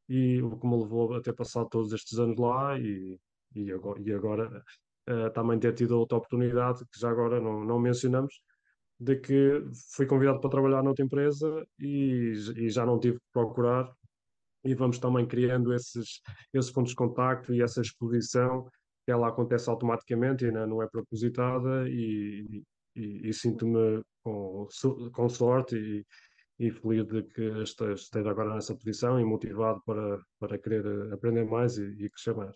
e 0.10 0.42
o 0.42 0.58
que 0.58 0.68
me 0.68 0.78
levou 0.78 1.14
a 1.16 1.22
ter 1.22 1.34
passado 1.34 1.70
todos 1.70 1.94
estes 1.94 2.20
anos 2.20 2.38
lá 2.38 2.78
e, 2.78 3.18
e 3.56 3.72
agora, 3.72 4.02
e 4.02 4.14
agora 4.14 4.64
uh, 5.10 5.30
também 5.34 5.60
ter 5.60 5.74
tido 5.74 5.98
outra 5.98 6.18
oportunidade, 6.18 6.86
que 6.92 7.00
já 7.00 7.10
agora 7.10 7.40
não, 7.40 7.64
não 7.64 7.80
mencionamos, 7.80 8.42
de 9.00 9.16
que 9.18 9.64
fui 9.96 10.06
convidado 10.06 10.42
para 10.42 10.50
trabalhar 10.50 10.84
noutra 10.84 11.06
empresa 11.06 11.66
e, 11.80 12.34
e 12.56 12.70
já 12.70 12.86
não 12.86 13.00
tive 13.00 13.18
que 13.18 13.32
procurar 13.32 13.94
e 14.64 14.74
vamos 14.74 15.00
também 15.00 15.26
criando 15.26 15.74
esses, 15.74 16.22
esses 16.54 16.72
pontos 16.72 16.92
de 16.92 16.96
contacto 16.96 17.54
e 17.54 17.62
essa 17.62 17.82
exposição 17.82 18.68
ela 19.12 19.30
acontece 19.30 19.70
automaticamente 19.70 20.46
e 20.46 20.52
não 20.52 20.82
é 20.82 20.88
propositada 20.88 21.88
e, 21.88 22.64
e, 22.96 23.30
e 23.30 23.34
sinto-me 23.34 24.04
com, 24.24 24.68
com 25.14 25.30
sorte 25.30 25.76
e, 25.76 26.06
e 26.60 26.72
feliz 26.72 27.08
de 27.08 27.24
que 27.24 27.44
esteja 27.62 28.30
agora 28.30 28.54
nessa 28.54 28.76
posição 28.76 29.20
e 29.20 29.24
motivado 29.24 29.82
para, 29.86 30.20
para 30.40 30.58
querer 30.58 31.14
aprender 31.14 31.46
mais 31.46 31.78
e, 31.78 31.84
e 31.84 32.10
crescer 32.10 32.36
mais. 32.36 32.56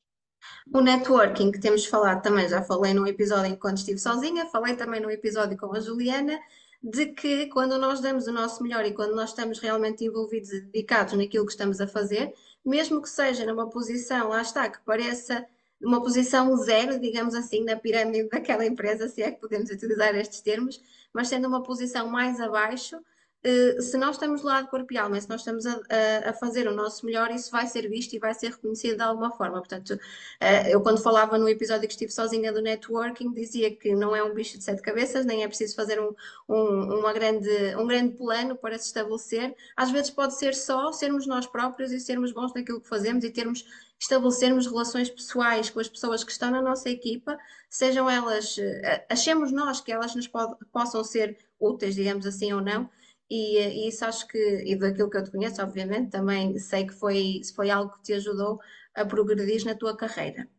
O 0.74 0.82
networking 0.82 1.52
que 1.52 1.60
temos 1.60 1.86
falado 1.86 2.22
também, 2.22 2.50
já 2.50 2.64
falei 2.64 2.94
num 2.94 3.06
episódio 3.06 3.52
enquanto 3.52 3.78
estive 3.78 4.00
sozinha, 4.00 4.48
falei 4.48 4.76
também 4.76 5.00
num 5.00 5.12
episódio 5.12 5.58
com 5.58 5.76
a 5.76 5.80
Juliana, 5.80 6.40
de 6.82 7.08
que 7.08 7.46
quando 7.48 7.78
nós 7.78 8.02
damos 8.02 8.26
o 8.26 8.32
nosso 8.32 8.64
melhor 8.64 8.84
e 8.86 8.94
quando 8.94 9.16
nós 9.16 9.30
estamos 9.30 9.60
realmente 9.60 10.04
envolvidos 10.04 10.52
e 10.52 10.62
dedicados 10.62 11.14
naquilo 11.14 11.46
que 11.46 11.52
estamos 11.52 11.80
a 11.80 11.88
fazer, 11.88 12.34
mesmo 12.66 13.02
que 13.02 13.10
seja 13.10 13.46
numa 13.46 13.70
posição, 13.70 14.30
lá 14.30 14.42
está, 14.42 14.68
que 14.68 14.84
pareça 14.84 15.46
uma 15.84 16.02
posição 16.02 16.56
zero, 16.58 17.00
digamos 17.00 17.36
assim, 17.36 17.64
na 17.64 17.76
pirâmide 17.76 18.30
daquela 18.30 18.66
empresa, 18.66 19.08
se 19.08 19.22
é 19.22 19.32
que 19.32 19.40
podemos 19.40 19.70
utilizar 19.70 20.16
estes 20.16 20.42
termos, 20.42 20.82
mas 21.14 21.28
sendo 21.28 21.48
uma 21.48 21.64
posição 21.64 22.08
mais 22.08 22.40
abaixo, 22.40 22.98
eh, 23.44 23.82
se 23.82 23.98
nós 23.98 24.18
estamos 24.18 24.44
lá 24.44 24.62
de 24.62 24.70
corpo 24.70 24.94
e 24.94 24.98
alma, 24.98 25.20
se 25.20 25.28
nós 25.28 25.42
estamos 25.42 25.66
a, 25.66 25.74
a, 25.74 26.30
a, 26.30 26.34
fazer 26.34 26.68
o 26.68 26.76
nosso 26.76 27.06
melhor, 27.06 27.32
isso 27.32 27.50
vai 27.50 27.66
ser 27.66 27.90
visto 27.90 28.14
e 28.14 28.20
vai 28.20 28.34
ser 28.36 28.52
reconhecido 28.52 28.98
de 28.98 29.02
alguma 29.02 29.32
forma. 29.32 29.58
Portanto, 29.58 30.00
eh, 30.40 30.74
eu 30.74 30.82
quando 30.82 31.02
falava 31.02 31.38
no 31.40 31.50
episódio 31.50 31.88
que 31.88 31.94
estive 31.94 32.12
sozinha 32.12 32.54
do 32.54 32.62
networking, 32.62 33.34
dizia 33.34 33.76
que 33.76 33.96
não 33.96 34.16
é 34.16 34.24
um 34.24 34.34
bicho 34.34 34.58
de 34.60 34.64
sete 34.64 34.82
cabeças, 34.82 35.26
nem 35.26 35.44
é 35.44 35.48
preciso 35.48 35.76
fazer 35.76 36.00
um, 36.00 36.14
um, 36.48 37.00
uma 37.00 37.14
grande, 37.14 37.50
um 37.78 37.88
grande 37.88 38.16
plano 38.16 38.56
para 38.56 38.78
se 38.78 38.86
estabelecer. 38.88 39.56
Às 39.76 39.90
vezes 39.92 40.12
pode 40.12 40.38
ser 40.38 40.54
só 40.54 40.92
sermos 40.92 41.26
nós 41.26 41.48
próprios 41.48 41.92
e 41.92 42.00
sermos 42.00 42.32
bons 42.32 42.54
naquilo 42.54 42.80
que 42.80 42.88
fazemos 42.88 43.24
e 43.24 43.32
termos 43.32 43.66
estabelecermos 44.02 44.66
relações 44.66 45.12
pessoais 45.12 45.70
com 45.70 45.80
as 45.80 45.88
pessoas 45.88 46.24
que 46.24 46.32
estão 46.32 46.50
na 46.50 46.62
nossa 46.62 46.90
equipa, 46.90 47.38
sejam 47.70 48.10
elas, 48.10 48.58
eh, 48.58 49.06
achemos 49.08 49.52
nós 49.52 49.80
que 49.80 49.92
elas 49.92 50.16
nos 50.16 50.28
possam 50.72 51.04
ser 51.04 51.38
úteis, 51.60 51.94
digamos 51.94 52.26
assim, 52.26 52.52
ou 52.52 52.62
não, 52.62 52.90
e, 53.30 53.60
e, 53.60 53.88
isso 53.88 54.04
acho 54.04 54.28
que, 54.28 54.64
e 54.66 54.76
daquilo 54.76 55.10
que 55.10 55.18
eu 55.18 55.24
te 55.24 55.32
conheço, 55.32 55.62
obviamente, 55.62 56.10
também 56.10 56.58
sei 56.58 56.88
que 56.88 56.94
foi, 56.94 57.42
foi 57.56 57.70
algo 57.70 57.94
que 57.94 58.02
te 58.02 58.14
ajudou 58.14 58.60
a 58.96 59.06
progredir 59.06 59.64
na 59.66 59.76
tua 59.76 59.96
carreira. 59.96 60.50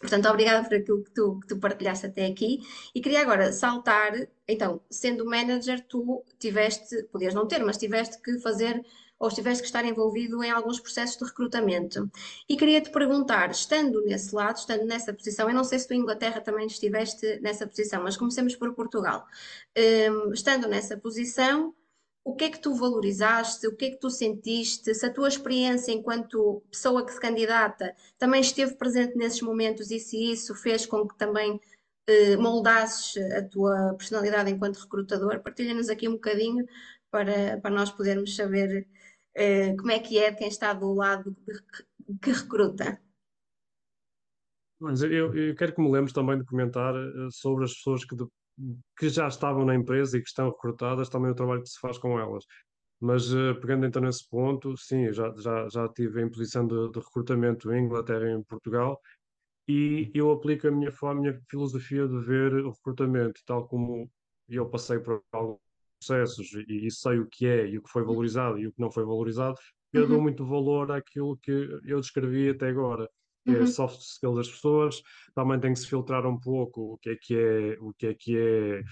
Portanto, 0.00 0.28
obrigada 0.28 0.66
por 0.66 0.76
aquilo 0.76 1.02
que 1.04 1.10
tu, 1.12 1.40
que 1.40 1.48
tu 1.48 1.58
partilhaste 1.58 2.06
até 2.06 2.26
aqui. 2.26 2.60
E 2.94 3.00
queria 3.00 3.22
agora 3.22 3.52
saltar, 3.52 4.12
então, 4.46 4.80
sendo 4.90 5.24
manager, 5.26 5.84
tu 5.86 6.24
tiveste, 6.38 7.02
podias 7.12 7.34
não 7.34 7.46
ter, 7.46 7.64
mas 7.64 7.76
tiveste 7.76 8.20
que 8.22 8.38
fazer 8.38 8.84
ou 9.24 9.30
tiveste 9.30 9.62
que 9.62 9.66
estar 9.66 9.84
envolvido 9.84 10.42
em 10.44 10.50
alguns 10.50 10.78
processos 10.78 11.16
de 11.16 11.24
recrutamento. 11.24 12.10
E 12.48 12.56
queria 12.56 12.80
te 12.80 12.90
perguntar, 12.90 13.50
estando 13.50 14.02
nesse 14.04 14.34
lado, 14.34 14.56
estando 14.56 14.84
nessa 14.84 15.14
posição, 15.14 15.48
eu 15.48 15.54
não 15.54 15.64
sei 15.64 15.78
se 15.78 15.88
tu 15.88 15.94
em 15.94 16.00
Inglaterra 16.00 16.40
também 16.40 16.66
estiveste 16.66 17.40
nessa 17.40 17.66
posição, 17.66 18.02
mas 18.02 18.16
comecemos 18.16 18.54
por 18.54 18.74
Portugal. 18.74 19.26
Um, 19.76 20.32
estando 20.32 20.68
nessa 20.68 20.96
posição, 20.96 21.74
o 22.22 22.34
que 22.34 22.44
é 22.44 22.50
que 22.50 22.58
tu 22.58 22.74
valorizaste, 22.74 23.66
o 23.66 23.74
que 23.74 23.86
é 23.86 23.90
que 23.90 23.98
tu 23.98 24.10
sentiste, 24.10 24.94
se 24.94 25.06
a 25.06 25.12
tua 25.12 25.28
experiência 25.28 25.92
enquanto 25.92 26.62
pessoa 26.70 27.04
que 27.04 27.12
se 27.12 27.20
candidata 27.20 27.94
também 28.18 28.40
esteve 28.42 28.74
presente 28.76 29.16
nesses 29.16 29.40
momentos 29.40 29.90
e 29.90 29.98
se 29.98 30.32
isso 30.32 30.54
fez 30.54 30.84
com 30.86 31.06
que 31.06 31.16
também 31.16 31.60
eh, 32.06 32.36
moldasses 32.36 33.16
a 33.32 33.42
tua 33.42 33.94
personalidade 33.94 34.50
enquanto 34.50 34.76
recrutador. 34.78 35.40
Partilha-nos 35.40 35.88
aqui 35.88 36.08
um 36.08 36.12
bocadinho 36.12 36.66
para, 37.10 37.58
para 37.60 37.70
nós 37.70 37.90
podermos 37.90 38.34
saber 38.34 38.86
eh, 39.34 39.74
como 39.76 39.90
é 39.90 39.98
que 39.98 40.18
é 40.18 40.32
quem 40.32 40.48
está 40.48 40.72
do 40.72 40.92
lado 40.94 41.36
de, 41.46 42.18
que 42.18 42.30
recruta. 42.30 43.00
Mas 44.80 45.02
eu, 45.02 45.34
eu 45.34 45.54
quero 45.54 45.74
que 45.74 45.80
me 45.80 45.90
lembres 45.90 46.12
também 46.12 46.38
de 46.38 46.44
comentar 46.44 46.94
eh, 46.94 47.28
sobre 47.30 47.64
as 47.64 47.74
pessoas 47.74 48.04
que, 48.04 48.14
de, 48.14 48.24
que 48.98 49.08
já 49.08 49.28
estavam 49.28 49.64
na 49.64 49.74
empresa 49.74 50.16
e 50.16 50.22
que 50.22 50.28
estão 50.28 50.50
recrutadas, 50.50 51.08
também 51.08 51.30
o 51.30 51.34
trabalho 51.34 51.62
que 51.62 51.68
se 51.68 51.80
faz 51.80 51.98
com 51.98 52.18
elas. 52.18 52.44
Mas 53.00 53.32
uh, 53.32 53.54
pegando 53.60 53.86
então 53.86 54.00
nesse 54.00 54.28
ponto, 54.28 54.76
sim, 54.76 55.12
já, 55.12 55.32
já, 55.36 55.68
já 55.68 55.84
estive 55.86 56.22
em 56.22 56.30
posição 56.30 56.66
de, 56.66 56.90
de, 56.90 56.98
recrutamento 57.00 57.72
em 57.72 57.84
Inglaterra 57.84 58.30
e 58.30 58.32
em 58.32 58.42
Portugal 58.42 59.00
e 59.68 60.10
eu 60.14 60.30
aplico 60.30 60.68
a 60.68 60.70
minha 60.70 60.90
a 61.02 61.14
minha 61.14 61.40
filosofia 61.50 62.06
de 62.06 62.20
ver 62.20 62.54
o 62.54 62.70
recrutamento, 62.70 63.40
tal 63.46 63.66
como 63.66 64.10
eu 64.48 64.68
passei 64.68 64.98
por 64.98 65.22
alguns 65.32 65.63
processos 66.04 66.52
e, 66.68 66.86
e 66.86 66.90
sei 66.90 67.18
o 67.18 67.26
que 67.26 67.46
é 67.46 67.66
e 67.66 67.78
o 67.78 67.82
que 67.82 67.90
foi 67.90 68.04
valorizado 68.04 68.58
e 68.58 68.66
o 68.66 68.72
que 68.72 68.80
não 68.80 68.90
foi 68.90 69.04
valorizado, 69.04 69.56
eu 69.92 70.02
uhum. 70.02 70.08
dou 70.08 70.20
muito 70.20 70.44
valor 70.44 70.92
àquilo 70.92 71.36
que 71.36 71.50
eu 71.84 72.00
descrevi 72.00 72.50
até 72.50 72.68
agora 72.68 73.08
que 73.44 73.50
é 73.50 73.60
uhum. 73.60 73.66
soft 73.66 74.00
skills 74.00 74.36
das 74.36 74.48
pessoas, 74.48 75.02
também 75.34 75.60
tem 75.60 75.72
que 75.72 75.78
se 75.78 75.86
filtrar 75.86 76.26
um 76.26 76.38
pouco 76.40 76.94
o 76.94 76.98
que 76.98 77.10
é 77.10 77.16
que 77.20 77.36
é, 77.36 77.76
o 77.78 77.92
que 77.92 78.06
é 78.06 78.14
que 78.14 78.38
é 78.38 78.82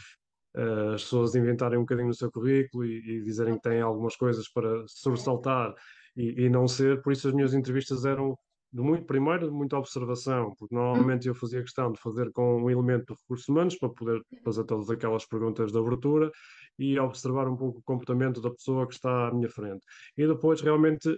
uh, 0.60 0.90
as 0.90 1.02
pessoas 1.04 1.34
inventarem 1.34 1.78
um 1.78 1.82
bocadinho 1.82 2.08
no 2.08 2.14
seu 2.14 2.30
currículo 2.30 2.84
e, 2.84 2.98
e 2.98 3.22
dizerem 3.22 3.54
que 3.54 3.62
têm 3.62 3.80
algumas 3.80 4.14
coisas 4.14 4.48
para 4.48 4.84
sobressaltar 4.86 5.74
e, 6.14 6.44
e, 6.44 6.50
não 6.50 6.68
ser, 6.68 7.00
por 7.00 7.12
isso 7.14 7.28
as 7.28 7.34
minhas 7.34 7.54
entrevistas 7.54 8.04
eram 8.04 8.36
de 8.72 8.80
muito, 8.80 9.04
primeiro, 9.04 9.48
de 9.48 9.52
muita 9.52 9.76
observação, 9.76 10.54
porque 10.58 10.74
normalmente 10.74 11.28
eu 11.28 11.34
fazia 11.34 11.60
questão 11.60 11.92
de 11.92 12.00
fazer 12.00 12.32
com 12.32 12.62
um 12.62 12.70
elemento 12.70 13.12
de 13.12 13.20
recursos 13.20 13.48
humanos 13.48 13.76
para 13.76 13.90
poder 13.90 14.22
fazer 14.42 14.64
todas 14.64 14.88
aquelas 14.88 15.26
perguntas 15.26 15.70
de 15.70 15.78
abertura 15.78 16.30
e 16.78 16.98
observar 16.98 17.46
um 17.48 17.56
pouco 17.56 17.80
o 17.80 17.82
comportamento 17.82 18.40
da 18.40 18.50
pessoa 18.50 18.86
que 18.86 18.94
está 18.94 19.28
à 19.28 19.34
minha 19.34 19.50
frente. 19.50 19.84
E 20.16 20.26
depois 20.26 20.62
realmente 20.62 21.14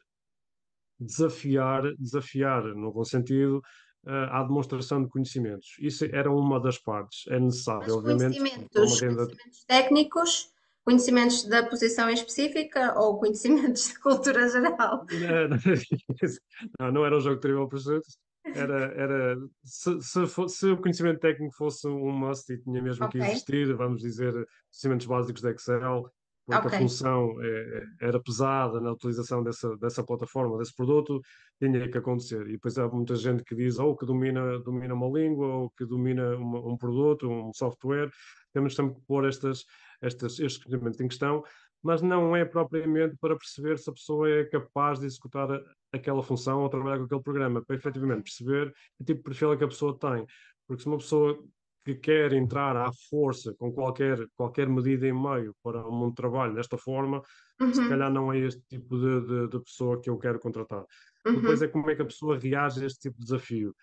desafiar, 0.99 1.83
desafiar 1.97 2.64
no 2.75 2.93
bom 2.93 3.05
sentido, 3.05 3.62
à 4.07 4.43
demonstração 4.43 5.03
de 5.03 5.09
conhecimentos. 5.09 5.77
Isso 5.79 6.05
era 6.07 6.31
uma 6.31 6.61
das 6.61 6.79
partes, 6.79 7.25
é 7.29 7.38
necessário, 7.38 7.83
Mas 7.83 7.93
obviamente. 7.93 8.38
Conhecimentos, 8.38 9.01
renda... 9.01 9.27
conhecimentos 9.27 9.64
técnicos, 9.67 10.54
conhecimentos 10.85 11.44
da 11.44 11.66
posição 11.66 12.11
em 12.11 12.14
específica 12.14 12.94
ou 12.99 13.18
conhecimentos 13.18 13.88
de 13.88 13.99
cultura 13.99 14.49
geral? 14.49 15.07
Não, 16.79 16.92
não 16.92 17.07
era 17.07 17.16
o 17.16 17.20
jogo 17.20 17.40
Trivial 17.40 17.68
Pursuit. 17.68 18.07
Era, 18.44 18.92
era 18.92 19.37
se, 19.64 20.03
se, 20.03 20.27
se, 20.49 20.66
o 20.66 20.77
conhecimento 20.77 21.18
técnico 21.18 21.55
fosse 21.57 21.88
um 21.88 22.12
must 22.12 22.53
e 22.53 22.59
tinha 22.59 22.83
mesmo 22.83 23.07
okay. 23.07 23.18
que 23.18 23.27
existir, 23.27 23.75
vamos 23.75 24.03
dizer, 24.03 24.33
conhecimentos 24.70 25.07
básicos 25.07 25.40
de 25.40 25.51
Excel, 25.51 26.12
porque 26.47 26.66
okay. 26.66 26.79
a 26.79 26.83
função 26.83 27.42
é, 27.42 27.85
era 28.03 28.23
pesada 28.23 28.81
na 28.81 28.92
utilização 28.92 29.42
dessa, 29.42 29.75
dessa 29.79 30.05
plataforma, 30.05 30.59
desse 30.59 30.75
produto, 30.75 31.23
tinha 31.59 31.90
que 31.90 31.97
acontecer. 31.97 32.47
E 32.47 32.53
depois 32.53 32.77
há 32.77 32.87
muita 32.87 33.16
gente 33.16 33.42
que 33.44 33.55
diz 33.55 33.79
ou 33.79 33.97
que 33.97 34.05
domina, 34.05 34.59
domina 34.59 34.92
uma 34.92 35.09
língua 35.09 35.47
ou 35.47 35.70
que 35.70 35.87
domina 35.87 36.37
uma, 36.37 36.59
um 36.59 36.77
produto, 36.77 37.27
um 37.31 37.51
software. 37.55 38.11
Temos 38.55 38.75
sempre 38.75 38.95
que 38.95 39.07
pôr 39.07 39.27
estas, 39.27 39.64
estas, 40.01 40.38
estes 40.38 40.64
conhecimentos 40.64 41.01
em 41.01 41.09
questão, 41.09 41.43
mas 41.83 42.01
não 42.01 42.35
é 42.35 42.47
propriamente 42.47 43.17
para 43.21 43.37
perceber 43.37 43.79
se 43.79 43.90
a 43.90 43.93
pessoa 43.93 44.31
é 44.31 44.45
capaz 44.45 45.01
de 45.01 45.07
executar 45.07 45.49
aquela 45.93 46.23
função 46.23 46.62
ou 46.62 46.69
trabalhar 46.71 46.97
com 46.97 47.05
aquele 47.05 47.23
programa, 47.23 47.62
para 47.62 47.77
efetivamente 47.77 48.23
perceber 48.23 48.73
que 48.97 49.05
tipo 49.05 49.19
de 49.19 49.25
perfil 49.25 49.53
é 49.53 49.57
que 49.57 49.64
a 49.64 49.69
pessoa 49.69 49.99
tem. 49.99 50.25
Porque 50.67 50.83
se 50.83 50.88
uma 50.88 50.97
pessoa 50.97 51.38
que 51.85 51.95
quer 51.95 52.33
entrar 52.33 52.75
à 52.77 52.90
força 53.11 53.55
com 53.59 53.71
qualquer, 53.71 54.27
qualquer 54.35 54.67
medida 54.67 55.07
em 55.07 55.12
meio 55.12 55.55
para 55.62 55.87
o 55.87 55.93
mundo 55.93 56.11
de 56.11 56.17
trabalho 56.17 56.55
desta 56.55 56.79
forma, 56.79 57.21
uhum. 57.61 57.75
se 57.75 57.87
calhar 57.87 58.11
não 58.11 58.33
é 58.33 58.38
este 58.38 58.62
tipo 58.62 58.99
de, 58.99 59.21
de, 59.21 59.49
de 59.49 59.61
pessoa 59.62 60.01
que 60.01 60.09
eu 60.09 60.17
quero 60.17 60.38
contratar. 60.38 60.85
Uhum. 61.27 61.35
Depois 61.37 61.61
é 61.61 61.69
como 61.69 61.90
é 61.90 61.95
que 61.95 62.03
a 62.03 62.07
pessoa 62.07 62.38
reage 62.38 62.83
a 62.83 62.87
este 62.87 63.01
tipo 63.01 63.19
de 63.19 63.25
desafio. 63.25 63.77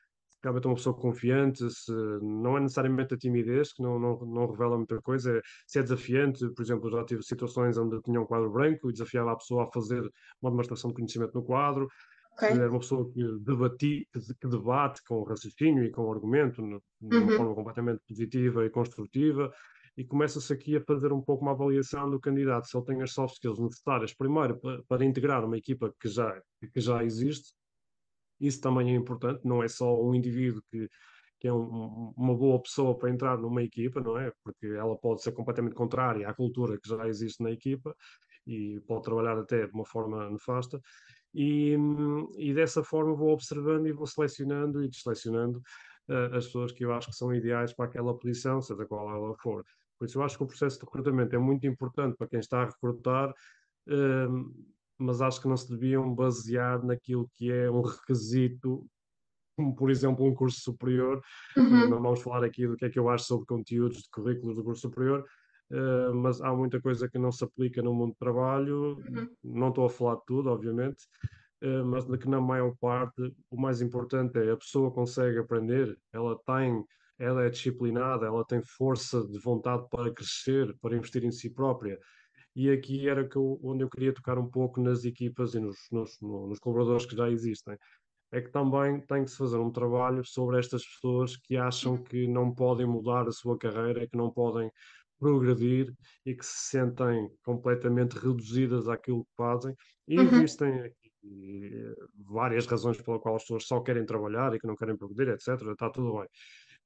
Realmente 0.43 0.65
é 0.65 0.69
uma 0.69 0.75
pessoa 0.75 0.95
confiante, 0.95 1.69
se 1.69 1.91
não 2.21 2.57
é 2.57 2.61
necessariamente 2.61 3.13
a 3.13 3.17
timidez, 3.17 3.73
que 3.73 3.83
não, 3.83 3.99
não, 3.99 4.17
não 4.25 4.51
revela 4.51 4.77
muita 4.77 5.01
coisa, 5.01 5.37
é, 5.37 5.41
se 5.67 5.79
é 5.79 5.83
desafiante, 5.83 6.49
por 6.53 6.61
exemplo, 6.63 6.89
já 6.89 7.03
tive 7.05 7.23
situações 7.23 7.77
onde 7.77 7.95
eu 7.95 8.01
tinha 8.01 8.19
um 8.19 8.25
quadro 8.25 8.49
branco 8.51 8.89
e 8.89 8.93
desafiava 8.93 9.31
a 9.31 9.35
pessoa 9.35 9.65
a 9.65 9.71
fazer 9.71 10.01
uma 10.41 10.49
demonstração 10.49 10.89
de 10.89 10.95
conhecimento 10.95 11.35
no 11.35 11.43
quadro, 11.43 11.87
Okay. 12.33 12.57
Era 12.57 12.69
uma 12.69 12.79
pessoa 12.79 13.11
que, 13.11 13.21
debati, 13.39 14.07
que, 14.39 14.47
debate 14.47 15.03
com 15.03 15.23
raciocínio 15.23 15.83
e 15.83 15.91
com 15.91 16.11
argumento, 16.11 16.61
de 16.61 17.15
uma 17.17 17.31
uhum. 17.31 17.37
forma 17.37 17.55
completamente 17.55 18.01
positiva 18.07 18.65
e 18.65 18.69
construtiva, 18.69 19.51
e 19.97 20.05
começa-se 20.05 20.51
aqui 20.51 20.77
a 20.77 20.81
fazer 20.81 21.11
um 21.11 21.21
pouco 21.21 21.43
uma 21.43 21.51
avaliação 21.51 22.09
do 22.09 22.19
candidato, 22.19 22.67
se 22.67 22.77
ele 22.77 22.85
tem 22.85 23.01
as 23.01 23.11
soft 23.11 23.35
skills 23.35 23.59
necessárias, 23.59 24.13
primeiro, 24.13 24.57
para, 24.57 24.81
para 24.83 25.05
integrar 25.05 25.43
uma 25.43 25.57
equipa 25.57 25.93
que 25.99 26.07
já, 26.07 26.41
que 26.73 26.79
já 26.79 27.03
existe. 27.03 27.53
Isso 28.41 28.59
também 28.59 28.91
é 28.91 28.95
importante, 28.95 29.41
não 29.45 29.63
é 29.63 29.67
só 29.67 30.01
um 30.03 30.15
indivíduo 30.15 30.61
que, 30.71 30.89
que 31.39 31.47
é 31.47 31.53
um, 31.53 32.13
uma 32.17 32.35
boa 32.35 32.61
pessoa 32.61 32.97
para 32.97 33.09
entrar 33.11 33.37
numa 33.37 33.63
equipa, 33.63 34.01
não 34.01 34.17
é? 34.17 34.31
Porque 34.43 34.65
ela 34.67 34.97
pode 34.97 35.21
ser 35.21 35.31
completamente 35.31 35.75
contrária 35.75 36.27
à 36.27 36.33
cultura 36.33 36.77
que 36.79 36.89
já 36.89 37.07
existe 37.07 37.41
na 37.43 37.51
equipa 37.51 37.95
e 38.47 38.81
pode 38.87 39.03
trabalhar 39.03 39.37
até 39.37 39.67
de 39.67 39.73
uma 39.73 39.85
forma 39.85 40.29
nefasta. 40.29 40.81
E, 41.33 41.77
e 42.37 42.53
dessa 42.53 42.83
forma 42.83 43.15
vou 43.15 43.31
observando 43.31 43.87
e 43.87 43.93
vou 43.93 44.05
selecionando 44.05 44.83
e 44.83 44.89
desselecionando 44.89 45.59
uh, 46.09 46.35
as 46.35 46.45
pessoas 46.45 46.71
que 46.71 46.83
eu 46.83 46.93
acho 46.93 47.09
que 47.09 47.15
são 47.15 47.33
ideais 47.33 47.73
para 47.73 47.85
aquela 47.85 48.17
posição, 48.17 48.61
seja 48.61 48.85
qual 48.85 49.09
ela 49.09 49.35
for. 49.41 49.63
Por 49.97 50.05
isso 50.05 50.17
eu 50.17 50.23
acho 50.23 50.37
que 50.37 50.43
o 50.43 50.47
processo 50.47 50.79
de 50.79 50.85
recrutamento 50.85 51.35
é 51.35 51.39
muito 51.39 51.65
importante 51.67 52.17
para 52.17 52.27
quem 52.27 52.39
está 52.39 52.63
a 52.63 52.65
recrutar, 52.65 53.29
uh, 53.29 54.53
mas 55.01 55.21
acho 55.21 55.41
que 55.41 55.47
não 55.47 55.57
se 55.57 55.69
deviam 55.69 56.13
basear 56.13 56.83
naquilo 56.85 57.29
que 57.33 57.51
é 57.51 57.69
um 57.69 57.81
requisito 57.81 58.85
como 59.55 59.75
por 59.75 59.89
exemplo 59.91 60.25
um 60.25 60.33
curso 60.33 60.59
superior, 60.61 61.21
uhum. 61.55 61.89
não 61.89 62.01
vamos 62.01 62.21
falar 62.21 62.43
aqui 62.43 62.67
do 62.67 62.75
que 62.75 62.85
é 62.85 62.89
que 62.89 62.97
eu 62.97 63.09
acho 63.09 63.25
sobre 63.25 63.45
conteúdos 63.45 63.97
de 63.97 64.09
currículos 64.09 64.55
do 64.55 64.63
curso 64.63 64.81
superior, 64.81 65.25
uh, 65.71 66.13
mas 66.15 66.41
há 66.41 66.53
muita 66.53 66.81
coisa 66.81 67.07
que 67.09 67.19
não 67.19 67.31
se 67.31 67.43
aplica 67.43 67.81
no 67.81 67.93
mundo 67.93 68.11
do 68.11 68.17
trabalho, 68.17 68.97
uhum. 69.07 69.29
não 69.43 69.69
estou 69.69 69.85
a 69.85 69.89
falar 69.89 70.15
de 70.15 70.25
tudo, 70.25 70.49
obviamente, 70.49 71.03
uh, 71.63 71.85
mas 71.85 72.05
de 72.05 72.17
que 72.17 72.27
na 72.27 72.41
maior 72.41 72.73
parte 72.79 73.33
o 73.49 73.59
mais 73.59 73.81
importante 73.81 74.37
é 74.39 74.51
a 74.51 74.57
pessoa 74.57 74.91
consegue 74.91 75.37
aprender, 75.37 75.97
ela 76.11 76.37
tem, 76.45 76.83
ela 77.19 77.43
é 77.43 77.49
disciplinada, 77.49 78.25
ela 78.25 78.45
tem 78.45 78.61
força 78.63 79.25
de 79.27 79.37
vontade 79.39 79.85
para 79.89 80.11
crescer, 80.11 80.75
para 80.81 80.95
investir 80.95 81.23
em 81.23 81.31
si 81.31 81.49
própria. 81.49 81.99
E 82.55 82.69
aqui 82.69 83.07
era 83.07 83.27
que 83.27 83.35
eu, 83.35 83.59
onde 83.63 83.83
eu 83.83 83.89
queria 83.89 84.13
tocar 84.13 84.37
um 84.37 84.49
pouco 84.49 84.81
nas 84.81 85.05
equipas 85.05 85.53
e 85.53 85.59
nos, 85.59 85.77
nos, 85.91 86.17
nos 86.21 86.59
colaboradores 86.59 87.05
que 87.05 87.15
já 87.15 87.29
existem 87.29 87.77
é 88.31 88.41
que 88.41 88.49
também 88.49 88.99
tem 89.01 89.25
que 89.25 89.31
se 89.31 89.37
fazer 89.37 89.57
um 89.57 89.71
trabalho 89.71 90.23
sobre 90.25 90.57
estas 90.57 90.85
pessoas 90.85 91.35
que 91.35 91.57
acham 91.57 92.01
que 92.01 92.27
não 92.27 92.53
podem 92.53 92.85
mudar 92.85 93.27
a 93.27 93.31
sua 93.31 93.57
carreira, 93.57 94.07
que 94.07 94.15
não 94.15 94.31
podem 94.31 94.71
progredir 95.19 95.93
e 96.25 96.33
que 96.33 96.45
se 96.45 96.69
sentem 96.69 97.29
completamente 97.43 98.13
reduzidas 98.13 98.87
àquilo 98.87 99.23
que 99.25 99.35
fazem. 99.35 99.75
E 100.07 100.17
uhum. 100.17 100.25
existem 100.25 100.79
aqui 100.79 101.11
eh, 101.23 101.93
várias 102.25 102.65
razões 102.65 102.99
pela 103.01 103.19
qual 103.19 103.35
as 103.35 103.43
pessoas 103.43 103.67
só 103.67 103.81
querem 103.81 104.05
trabalhar 104.05 104.55
e 104.55 104.59
que 104.59 104.65
não 104.65 104.75
querem 104.75 104.97
progredir, 104.97 105.33
etc. 105.33 105.61
Está 105.71 105.89
tudo 105.89 106.17
bem. 106.17 106.27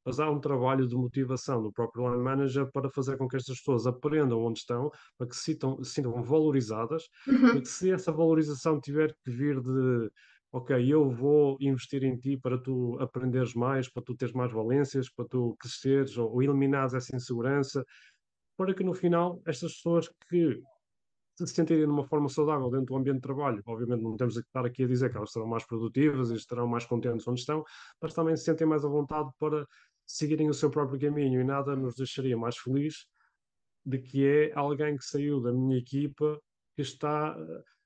Mas 0.06 0.20
há 0.20 0.30
um 0.30 0.40
trabalho 0.40 0.88
de 0.88 0.96
motivação 0.96 1.62
do 1.62 1.72
próprio 1.72 2.08
line 2.10 2.24
manager 2.24 2.70
para 2.72 2.90
fazer 2.90 3.18
com 3.18 3.28
que 3.28 3.36
estas 3.36 3.58
pessoas 3.58 3.88
aprendam 3.88 4.44
onde 4.44 4.60
estão, 4.60 4.92
para 5.18 5.28
que 5.28 5.36
se 5.36 5.54
sintam, 5.54 5.84
se 5.84 5.92
sintam 5.94 6.24
valorizadas, 6.24 7.04
uhum. 7.28 7.58
e 7.58 7.62
que 7.62 7.68
se 7.68 7.92
essa 7.92 8.12
valorização 8.12 8.80
tiver 8.80 9.16
que 9.24 9.32
vir 9.32 9.60
de 9.62 10.12
ok, 10.52 10.88
eu 10.88 11.10
vou 11.10 11.58
investir 11.60 12.04
em 12.04 12.16
ti 12.18 12.38
para 12.38 12.58
tu 12.58 12.98
aprenderes 13.02 13.54
mais, 13.54 13.90
para 13.90 14.04
tu 14.04 14.16
teres 14.16 14.34
mais 14.34 14.54
valências, 14.54 15.10
para 15.10 15.26
tu 15.26 15.56
cresceres 15.60 16.18
ou, 16.18 16.32
ou 16.32 16.42
eliminares 16.42 16.94
essa 16.94 17.14
insegurança, 17.14 17.84
para 18.58 18.74
que 18.74 18.84
no 18.84 18.94
final 18.94 19.42
estas 19.46 19.74
pessoas 19.74 20.08
que 20.30 20.62
se 21.38 21.48
sentirem 21.48 21.86
de 21.86 21.92
uma 21.92 22.06
forma 22.06 22.30
saudável 22.30 22.70
dentro 22.70 22.86
do 22.86 22.96
ambiente 22.96 23.18
de 23.18 23.22
trabalho, 23.22 23.62
obviamente 23.66 24.02
não 24.02 24.16
temos 24.16 24.36
que 24.36 24.40
estar 24.40 24.66
aqui 24.66 24.84
a 24.84 24.88
dizer 24.88 25.12
que 25.12 25.18
elas 25.18 25.32
serão 25.32 25.48
mais 25.48 25.66
produtivas 25.66 26.32
e 26.32 26.36
estarão 26.36 26.66
mais 26.66 26.86
contentes 26.86 27.28
onde 27.28 27.42
estão, 27.42 27.62
mas 28.02 28.14
também 28.14 28.38
se 28.38 28.46
sentem 28.46 28.66
mais 28.66 28.86
à 28.86 28.88
vontade 28.88 29.30
para 29.38 29.68
seguirem 30.06 30.50
o 30.50 30.54
seu 30.54 30.70
próprio 30.70 31.00
caminho 31.00 31.42
e 31.42 31.44
nada 31.44 31.76
nos 31.76 31.96
deixaria 31.96 32.38
mais 32.38 32.58
feliz 32.58 33.06
de 33.86 34.00
que 34.00 34.26
é 34.26 34.52
alguém 34.56 34.98
que 34.98 35.06
saiu 35.06 35.42
da 35.42 35.52
minha 35.52 35.78
equipa 35.78 36.40
que 36.76 36.82
está 36.82 37.36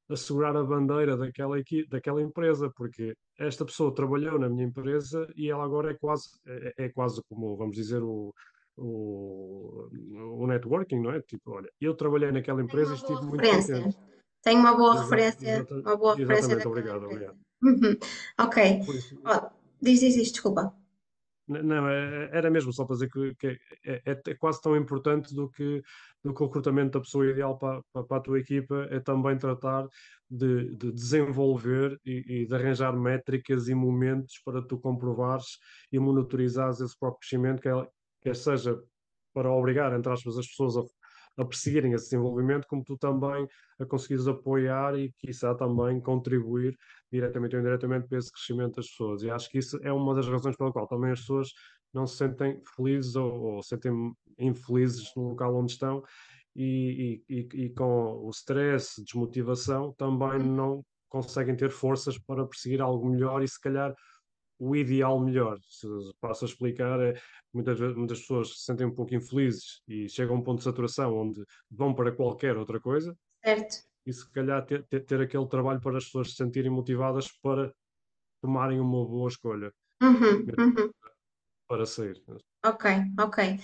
a 0.09 0.15
segurar 0.15 0.55
a 0.55 0.63
bandeira 0.63 1.15
daquela, 1.15 1.55
daquela 1.87 2.21
empresa, 2.21 2.71
porque 2.75 3.13
esta 3.37 3.63
pessoa 3.63 3.93
trabalhou 3.93 4.39
na 4.39 4.49
minha 4.49 4.65
empresa 4.65 5.31
e 5.35 5.49
ela 5.49 5.63
agora 5.63 5.91
é 5.91 5.93
quase, 5.93 6.29
é, 6.47 6.85
é 6.85 6.89
quase 6.89 7.21
como, 7.29 7.55
vamos 7.55 7.75
dizer, 7.75 8.01
o, 8.01 8.33
o, 8.75 9.87
o 10.39 10.47
networking, 10.47 10.99
não 10.99 11.11
é? 11.11 11.21
Tipo, 11.21 11.51
olha, 11.51 11.69
eu 11.79 11.93
trabalhei 11.93 12.31
naquela 12.31 12.61
empresa 12.61 12.93
e 12.93 12.95
estive 12.95 13.21
muito 13.21 13.43
contente. 13.43 13.97
Tenho 14.41 14.59
uma 14.59 14.75
boa 14.75 15.01
referência, 15.01 15.67
uma 15.69 15.97
boa 15.97 16.15
referência. 16.15 16.45
Exatamente, 16.45 16.67
obrigado, 16.67 17.03
obrigado. 17.03 17.37
Uhum. 17.61 17.97
Ok. 18.39 18.79
Oh, 19.25 19.49
diz, 19.81 19.99
diz, 19.99 20.15
diz, 20.15 20.31
desculpa. 20.31 20.73
Não, 21.49 21.89
é, 21.89 22.29
era 22.31 22.49
mesmo 22.49 22.71
só 22.71 22.85
para 22.85 22.93
dizer 22.93 23.09
que, 23.09 23.35
que 23.35 23.47
é, 23.83 24.01
é, 24.05 24.21
é, 24.27 24.35
quase 24.35 24.61
tão 24.61 24.77
importante 24.77 25.33
do 25.33 25.49
que, 25.49 25.81
do 26.23 26.31
que 26.31 26.43
o 26.43 26.45
recrutamento 26.45 26.91
da 26.91 26.99
pessoa 26.99 27.27
ideal 27.27 27.57
para, 27.57 27.81
para, 27.91 28.17
a 28.17 28.21
tua 28.21 28.39
equipa, 28.39 28.87
é 28.91 28.99
também 28.99 29.35
tratar 29.35 29.87
de, 30.29 30.75
de 30.75 30.91
desenvolver 30.91 31.99
e, 32.05 32.43
e, 32.43 32.45
de 32.45 32.53
arranjar 32.53 32.95
métricas 32.95 33.67
e 33.67 33.73
momentos 33.73 34.39
para 34.45 34.61
tu 34.61 34.77
comprovares 34.77 35.57
e 35.91 35.97
monitorizares 35.97 36.81
esse 36.81 36.97
próprio 36.97 37.19
crescimento, 37.19 37.61
quer 38.21 38.35
seja 38.35 38.79
para 39.33 39.51
obrigar, 39.51 39.91
entre 39.97 40.11
aspas, 40.11 40.37
as 40.37 40.47
pessoas 40.47 40.77
a 40.77 40.83
a 41.39 41.45
perseguirem 41.45 41.93
esse 41.93 42.05
desenvolvimento, 42.05 42.67
como 42.67 42.83
tu 42.83 42.97
também 42.97 43.47
a 43.79 43.85
conseguires 43.85 44.27
apoiar 44.27 44.99
e, 44.99 45.11
quiçá, 45.17 45.55
também 45.55 45.99
contribuir 46.01 46.77
diretamente 47.11 47.55
ou 47.55 47.61
indiretamente 47.61 48.07
para 48.07 48.17
esse 48.17 48.31
crescimento 48.31 48.75
das 48.75 48.87
pessoas. 48.87 49.23
E 49.23 49.29
acho 49.29 49.49
que 49.49 49.57
isso 49.57 49.79
é 49.83 49.91
uma 49.91 50.13
das 50.13 50.27
razões 50.27 50.55
pela 50.55 50.71
qual 50.71 50.87
também 50.87 51.11
as 51.11 51.21
pessoas 51.21 51.49
não 51.93 52.05
se 52.05 52.17
sentem 52.17 52.61
felizes 52.75 53.15
ou, 53.15 53.41
ou 53.41 53.63
sentem 53.63 53.91
infelizes 54.37 55.11
no 55.15 55.29
local 55.29 55.55
onde 55.55 55.71
estão 55.71 56.03
e, 56.55 57.21
e, 57.29 57.47
e, 57.53 57.69
com 57.69 58.25
o 58.25 58.29
stress, 58.31 59.01
desmotivação, 59.03 59.93
também 59.97 60.39
uhum. 60.41 60.55
não 60.55 60.85
conseguem 61.07 61.55
ter 61.55 61.71
forças 61.71 62.17
para 62.17 62.45
perseguir 62.45 62.81
algo 62.81 63.09
melhor 63.09 63.41
e 63.41 63.47
se 63.47 63.59
calhar 63.59 63.93
o 64.59 64.75
ideal 64.75 65.19
melhor. 65.19 65.57
Se 65.63 65.87
passo 66.19 66.45
a 66.45 66.47
explicar, 66.47 66.99
é, 66.99 67.19
muitas, 67.53 67.79
muitas 67.95 68.19
pessoas 68.19 68.49
se 68.49 68.65
sentem 68.65 68.85
um 68.85 68.93
pouco 68.93 69.15
infelizes 69.15 69.81
e 69.87 70.09
chegam 70.09 70.35
a 70.35 70.39
um 70.39 70.43
ponto 70.43 70.57
de 70.57 70.65
saturação 70.65 71.17
onde 71.17 71.43
vão 71.71 71.93
para 71.93 72.11
qualquer 72.11 72.57
outra 72.57 72.79
coisa. 72.79 73.15
Certo. 73.43 73.77
E 74.09 74.13
se 74.13 74.27
calhar 74.31 74.65
ter, 74.65 74.83
ter, 74.87 75.05
ter 75.05 75.21
aquele 75.21 75.47
trabalho 75.47 75.79
para 75.79 75.99
as 75.99 76.05
pessoas 76.05 76.31
se 76.31 76.37
sentirem 76.37 76.71
motivadas 76.71 77.27
para 77.43 77.71
tomarem 78.41 78.79
uma 78.79 79.05
boa 79.05 79.29
escolha. 79.29 79.71
Uhum, 80.01 80.47
uhum. 80.57 80.89
Para 81.67 81.85
sair. 81.85 82.19
Ok, 82.65 82.89
ok. 83.19 83.59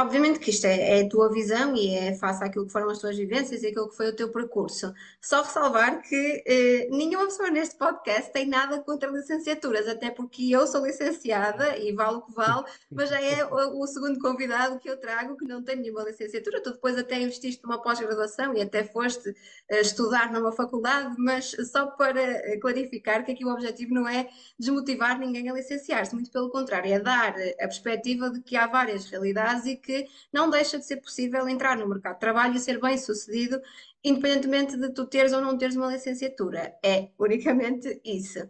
Obviamente 0.00 0.38
que 0.38 0.50
isto 0.50 0.64
é, 0.64 1.00
é, 1.00 1.02
a 1.02 1.08
tua 1.08 1.28
visão 1.28 1.74
e 1.74 1.92
é 1.92 2.14
face 2.14 2.44
àquilo 2.44 2.66
que 2.66 2.72
foram 2.72 2.88
as 2.88 3.00
tuas 3.00 3.16
vivências 3.16 3.64
e 3.64 3.66
aquilo 3.66 3.88
que 3.88 3.96
foi 3.96 4.08
o 4.08 4.14
teu 4.14 4.30
percurso. 4.30 4.94
Só 5.20 5.42
ressalvar 5.42 6.02
que 6.02 6.44
eh, 6.46 6.88
nenhuma 6.88 7.24
pessoa 7.24 7.50
neste 7.50 7.76
podcast 7.76 8.32
tem 8.32 8.46
nada 8.46 8.78
contra 8.78 9.10
licenciaturas, 9.10 9.88
até 9.88 10.08
porque 10.08 10.50
eu 10.52 10.68
sou 10.68 10.86
licenciada 10.86 11.76
e 11.76 11.92
vale 11.92 12.18
o 12.18 12.22
que 12.22 12.32
vale, 12.32 12.64
mas 12.88 13.10
já 13.10 13.20
é 13.20 13.44
o, 13.44 13.82
o 13.82 13.86
segundo 13.88 14.20
convidado 14.20 14.78
que 14.78 14.88
eu 14.88 14.96
trago 14.96 15.36
que 15.36 15.44
não 15.44 15.64
tem 15.64 15.74
nenhuma 15.74 16.04
licenciatura. 16.04 16.62
Tu 16.62 16.70
depois 16.70 16.96
até 16.96 17.20
investiste 17.20 17.60
numa 17.64 17.82
pós-graduação 17.82 18.54
e 18.54 18.62
até 18.62 18.84
foste 18.84 19.34
eh, 19.68 19.80
estudar 19.80 20.32
numa 20.32 20.52
faculdade, 20.52 21.16
mas 21.18 21.56
só 21.72 21.86
para 21.86 22.20
eh, 22.20 22.56
clarificar 22.58 23.24
que 23.24 23.32
aqui 23.32 23.44
o 23.44 23.52
objetivo 23.52 23.92
não 23.92 24.08
é 24.08 24.28
desmotivar 24.56 25.18
ninguém 25.18 25.50
a 25.50 25.54
licenciar-se, 25.54 26.14
muito 26.14 26.30
pelo 26.30 26.50
contrário, 26.50 26.92
é 26.92 27.00
dar 27.00 27.30
a 27.30 27.66
perspectiva 27.66 28.30
de 28.30 28.40
que 28.42 28.56
há 28.56 28.68
várias 28.68 29.10
realidades 29.10 29.66
e 29.66 29.74
que 29.74 29.87
que 29.88 30.06
não 30.30 30.50
deixa 30.50 30.78
de 30.78 30.84
ser 30.84 30.98
possível 30.98 31.48
entrar 31.48 31.78
no 31.78 31.88
mercado 31.88 32.14
de 32.14 32.20
trabalho 32.20 32.54
e 32.54 32.60
ser 32.60 32.78
bem 32.78 32.98
sucedido, 32.98 33.58
independentemente 34.04 34.76
de 34.76 34.90
tu 34.90 35.06
teres 35.06 35.32
ou 35.32 35.40
não 35.40 35.56
teres 35.56 35.76
uma 35.76 35.90
licenciatura. 35.90 36.76
É 36.84 37.08
unicamente 37.18 37.98
isso. 38.04 38.40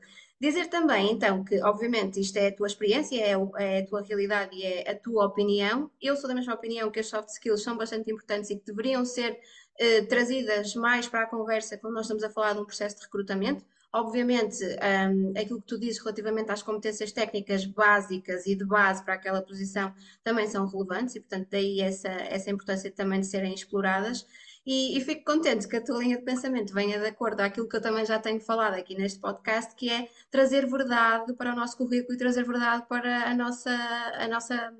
Dizer 0.40 0.66
também, 0.66 1.12
então, 1.12 1.44
que 1.44 1.60
obviamente 1.62 2.20
isto 2.20 2.36
é 2.36 2.48
a 2.48 2.54
tua 2.54 2.66
experiência, 2.66 3.20
é, 3.20 3.34
é, 3.58 3.78
a 3.80 3.86
tua 3.86 4.02
realidade 4.02 4.56
e 4.56 4.64
é 4.64 4.90
a 4.90 4.96
tua 4.96 5.26
opinião. 5.26 5.90
Eu 6.00 6.16
sou 6.16 6.28
da 6.28 6.34
mesma 6.34 6.54
opinião 6.54 6.90
que 6.90 6.98
as 7.00 7.06
soft 7.06 7.28
skills 7.28 7.62
são 7.62 7.76
bastante 7.76 8.10
importantes 8.10 8.50
e 8.50 8.56
que 8.56 8.66
deveriam 8.66 9.04
ser 9.04 9.38
eh, 9.78 10.02
trazidas 10.02 10.74
mais 10.74 11.06
para 11.08 11.22
a 11.22 11.26
conversa 11.26 11.78
quando 11.78 11.94
nós 11.94 12.06
estamos 12.06 12.24
a 12.24 12.30
falar 12.30 12.52
de 12.54 12.60
um 12.60 12.64
processo 12.64 12.96
de 12.96 13.02
recrutamento. 13.02 13.64
Obviamente, 13.90 14.62
um, 14.64 15.30
aquilo 15.30 15.62
que 15.62 15.66
tu 15.66 15.78
dizes 15.78 15.98
relativamente 15.98 16.50
às 16.50 16.62
competências 16.62 17.10
técnicas 17.10 17.64
básicas 17.64 18.46
e 18.46 18.54
de 18.54 18.64
base 18.64 19.02
para 19.02 19.14
aquela 19.14 19.40
posição 19.40 19.94
também 20.22 20.46
são 20.46 20.66
relevantes 20.66 21.14
e, 21.14 21.20
portanto, 21.20 21.48
daí 21.50 21.80
essa, 21.80 22.08
essa 22.08 22.50
importância 22.50 22.90
também 22.90 23.20
de 23.20 23.26
serem 23.26 23.54
exploradas. 23.54 24.26
E, 24.66 24.98
e, 24.98 25.00
fico 25.00 25.24
contente 25.24 25.66
que 25.66 25.76
a 25.76 25.80
tua 25.82 25.98
linha 25.98 26.18
de 26.18 26.24
pensamento 26.24 26.74
venha 26.74 26.98
de 26.98 27.06
acordo 27.06 27.40
àquilo 27.40 27.66
que 27.66 27.76
eu 27.76 27.80
também 27.80 28.04
já 28.04 28.18
tenho 28.18 28.38
falado 28.38 28.74
aqui 28.74 28.94
neste 28.94 29.18
podcast, 29.18 29.74
que 29.74 29.88
é 29.88 30.06
trazer 30.30 30.66
verdade 30.66 31.32
para 31.32 31.54
o 31.54 31.56
nosso 31.56 31.78
currículo 31.78 32.12
e 32.12 32.18
trazer 32.18 32.44
verdade 32.44 32.84
para 32.86 33.30
a 33.30 33.34
nossa, 33.34 33.70
a 33.70 34.28
nossa 34.28 34.74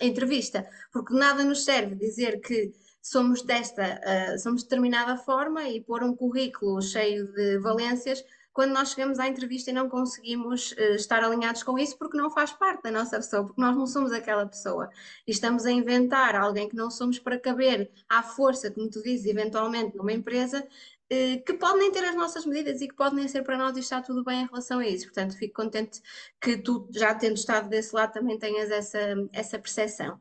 entrevista. 0.00 0.64
Porque 0.92 1.12
nada 1.12 1.42
nos 1.42 1.64
serve 1.64 1.96
dizer 1.96 2.40
que 2.40 2.72
somos 3.02 3.42
desta, 3.42 4.00
uh, 4.00 4.38
somos 4.38 4.62
de 4.62 4.68
determinada 4.68 5.16
forma 5.16 5.68
e 5.68 5.80
pôr 5.80 6.04
um 6.04 6.14
currículo 6.14 6.80
cheio 6.80 7.26
de 7.32 7.58
valências 7.58 8.24
quando 8.52 8.72
nós 8.72 8.90
chegamos 8.90 9.18
à 9.18 9.26
entrevista 9.26 9.70
e 9.70 9.72
não 9.72 9.88
conseguimos 9.88 10.72
uh, 10.72 10.94
estar 10.94 11.24
alinhados 11.24 11.62
com 11.62 11.78
isso 11.78 11.96
porque 11.96 12.16
não 12.16 12.30
faz 12.30 12.52
parte 12.52 12.82
da 12.82 12.90
nossa 12.90 13.16
pessoa, 13.16 13.44
porque 13.44 13.60
nós 13.60 13.76
não 13.76 13.86
somos 13.86 14.12
aquela 14.12 14.46
pessoa. 14.46 14.90
E 15.26 15.30
estamos 15.30 15.64
a 15.64 15.70
inventar 15.70 16.36
alguém 16.36 16.68
que 16.68 16.76
não 16.76 16.90
somos 16.90 17.18
para 17.18 17.38
caber 17.38 17.90
à 18.08 18.22
força, 18.22 18.70
como 18.70 18.90
tu 18.90 19.02
dizes, 19.02 19.26
eventualmente 19.26 19.96
numa 19.96 20.12
empresa, 20.12 20.60
uh, 20.60 21.44
que 21.44 21.54
pode 21.54 21.78
nem 21.78 21.90
ter 21.90 22.04
as 22.04 22.14
nossas 22.14 22.44
medidas 22.44 22.80
e 22.80 22.88
que 22.88 22.94
pode 22.94 23.14
nem 23.14 23.26
ser 23.26 23.42
para 23.42 23.56
nós 23.56 23.76
e 23.76 23.80
está 23.80 24.02
tudo 24.02 24.22
bem 24.22 24.42
em 24.42 24.46
relação 24.46 24.80
a 24.80 24.86
isso. 24.86 25.06
Portanto, 25.06 25.36
fico 25.36 25.54
contente 25.54 26.02
que 26.40 26.58
tu, 26.58 26.88
já 26.92 27.14
tendo 27.14 27.36
estado 27.36 27.68
desse 27.68 27.94
lado, 27.94 28.12
também 28.12 28.38
tenhas 28.38 28.70
essa, 28.70 28.98
essa 29.32 29.58
percepção. 29.58 30.20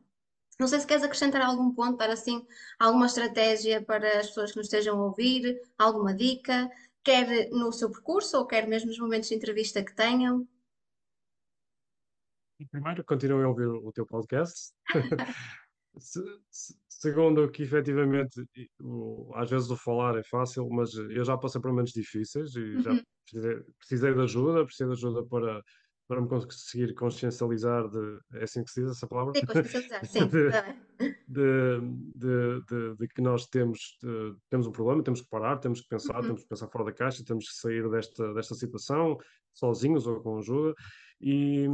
Não 0.62 0.68
sei 0.68 0.80
se 0.80 0.86
queres 0.86 1.04
acrescentar 1.04 1.42
algum 1.42 1.74
ponto, 1.74 1.98
dar 1.98 2.12
assim 2.12 2.46
alguma 2.78 3.08
estratégia 3.08 3.82
para 3.82 4.20
as 4.20 4.28
pessoas 4.28 4.52
que 4.52 4.58
nos 4.58 4.68
estejam 4.68 4.96
a 4.96 5.06
ouvir, 5.06 5.60
alguma 5.76 6.14
dica, 6.14 6.70
quer 7.04 7.50
no 7.50 7.72
seu 7.72 7.90
percurso 7.90 8.38
ou 8.38 8.46
quer 8.46 8.68
mesmo 8.68 8.90
nos 8.90 9.00
momentos 9.00 9.30
de 9.30 9.36
entrevista 9.36 9.84
que 9.84 9.96
tenham? 9.96 10.48
Primeiro, 12.70 13.04
continuem 13.04 13.44
a 13.44 13.50
ouvir 13.50 13.68
o 13.68 13.92
teu 13.92 14.06
podcast. 14.06 14.74
Segundo, 16.88 17.50
que 17.50 17.64
efetivamente, 17.64 18.46
às 19.34 19.50
vezes 19.50 19.70
o 19.72 19.76
falar 19.76 20.18
é 20.18 20.24
fácil, 20.24 20.70
mas 20.70 20.94
eu 20.94 21.26
já 21.26 21.38
passei 21.38 21.60
por 21.60 21.72
momentos 21.72 21.94
difíceis 21.94 22.56
e 22.56 22.80
já 22.82 22.92
uhum. 22.92 23.04
precisei, 23.26 23.64
precisei 23.80 24.14
de 24.14 24.22
ajuda, 24.22 24.64
precisei 24.64 24.88
de 24.88 24.94
ajuda 24.94 25.26
para 25.26 25.62
para 26.12 26.20
me 26.20 26.28
conseguir 26.28 26.94
consciencializar 26.94 27.88
de. 27.88 28.20
É 28.34 28.44
assim 28.44 28.66
que 28.66 28.70
se 28.70 28.82
diz 28.82 28.92
essa 28.92 29.08
palavra? 29.08 29.32
Sim, 29.34 29.46
consciencializar, 29.46 30.06
sim. 30.06 30.28
de, 31.26 31.80
de, 32.14 32.62
de, 32.68 32.96
de, 32.98 33.08
que 33.08 33.22
nós 33.22 33.46
temos, 33.48 33.98
temos 34.50 34.68
um 34.68 34.74
problema, 34.74 35.02
temos 35.02 35.22
que 35.22 35.30
parar, 35.30 35.58
temos 35.60 35.80
que 35.80 35.88
pensar, 35.88 36.18
uhum. 36.18 36.24
temos 36.24 36.42
que 36.42 36.50
pensar 36.50 36.68
fora 36.68 36.84
da 36.84 36.92
caixa, 36.92 37.24
temos 37.24 37.48
que 37.48 37.56
sair 37.56 37.90
desta, 37.90 38.34
desta 38.34 38.56
situação 38.56 39.18
sozinhos 39.54 40.06
ou 40.06 40.20
com 40.20 40.38
ajuda 40.38 40.76
e, 41.22 41.66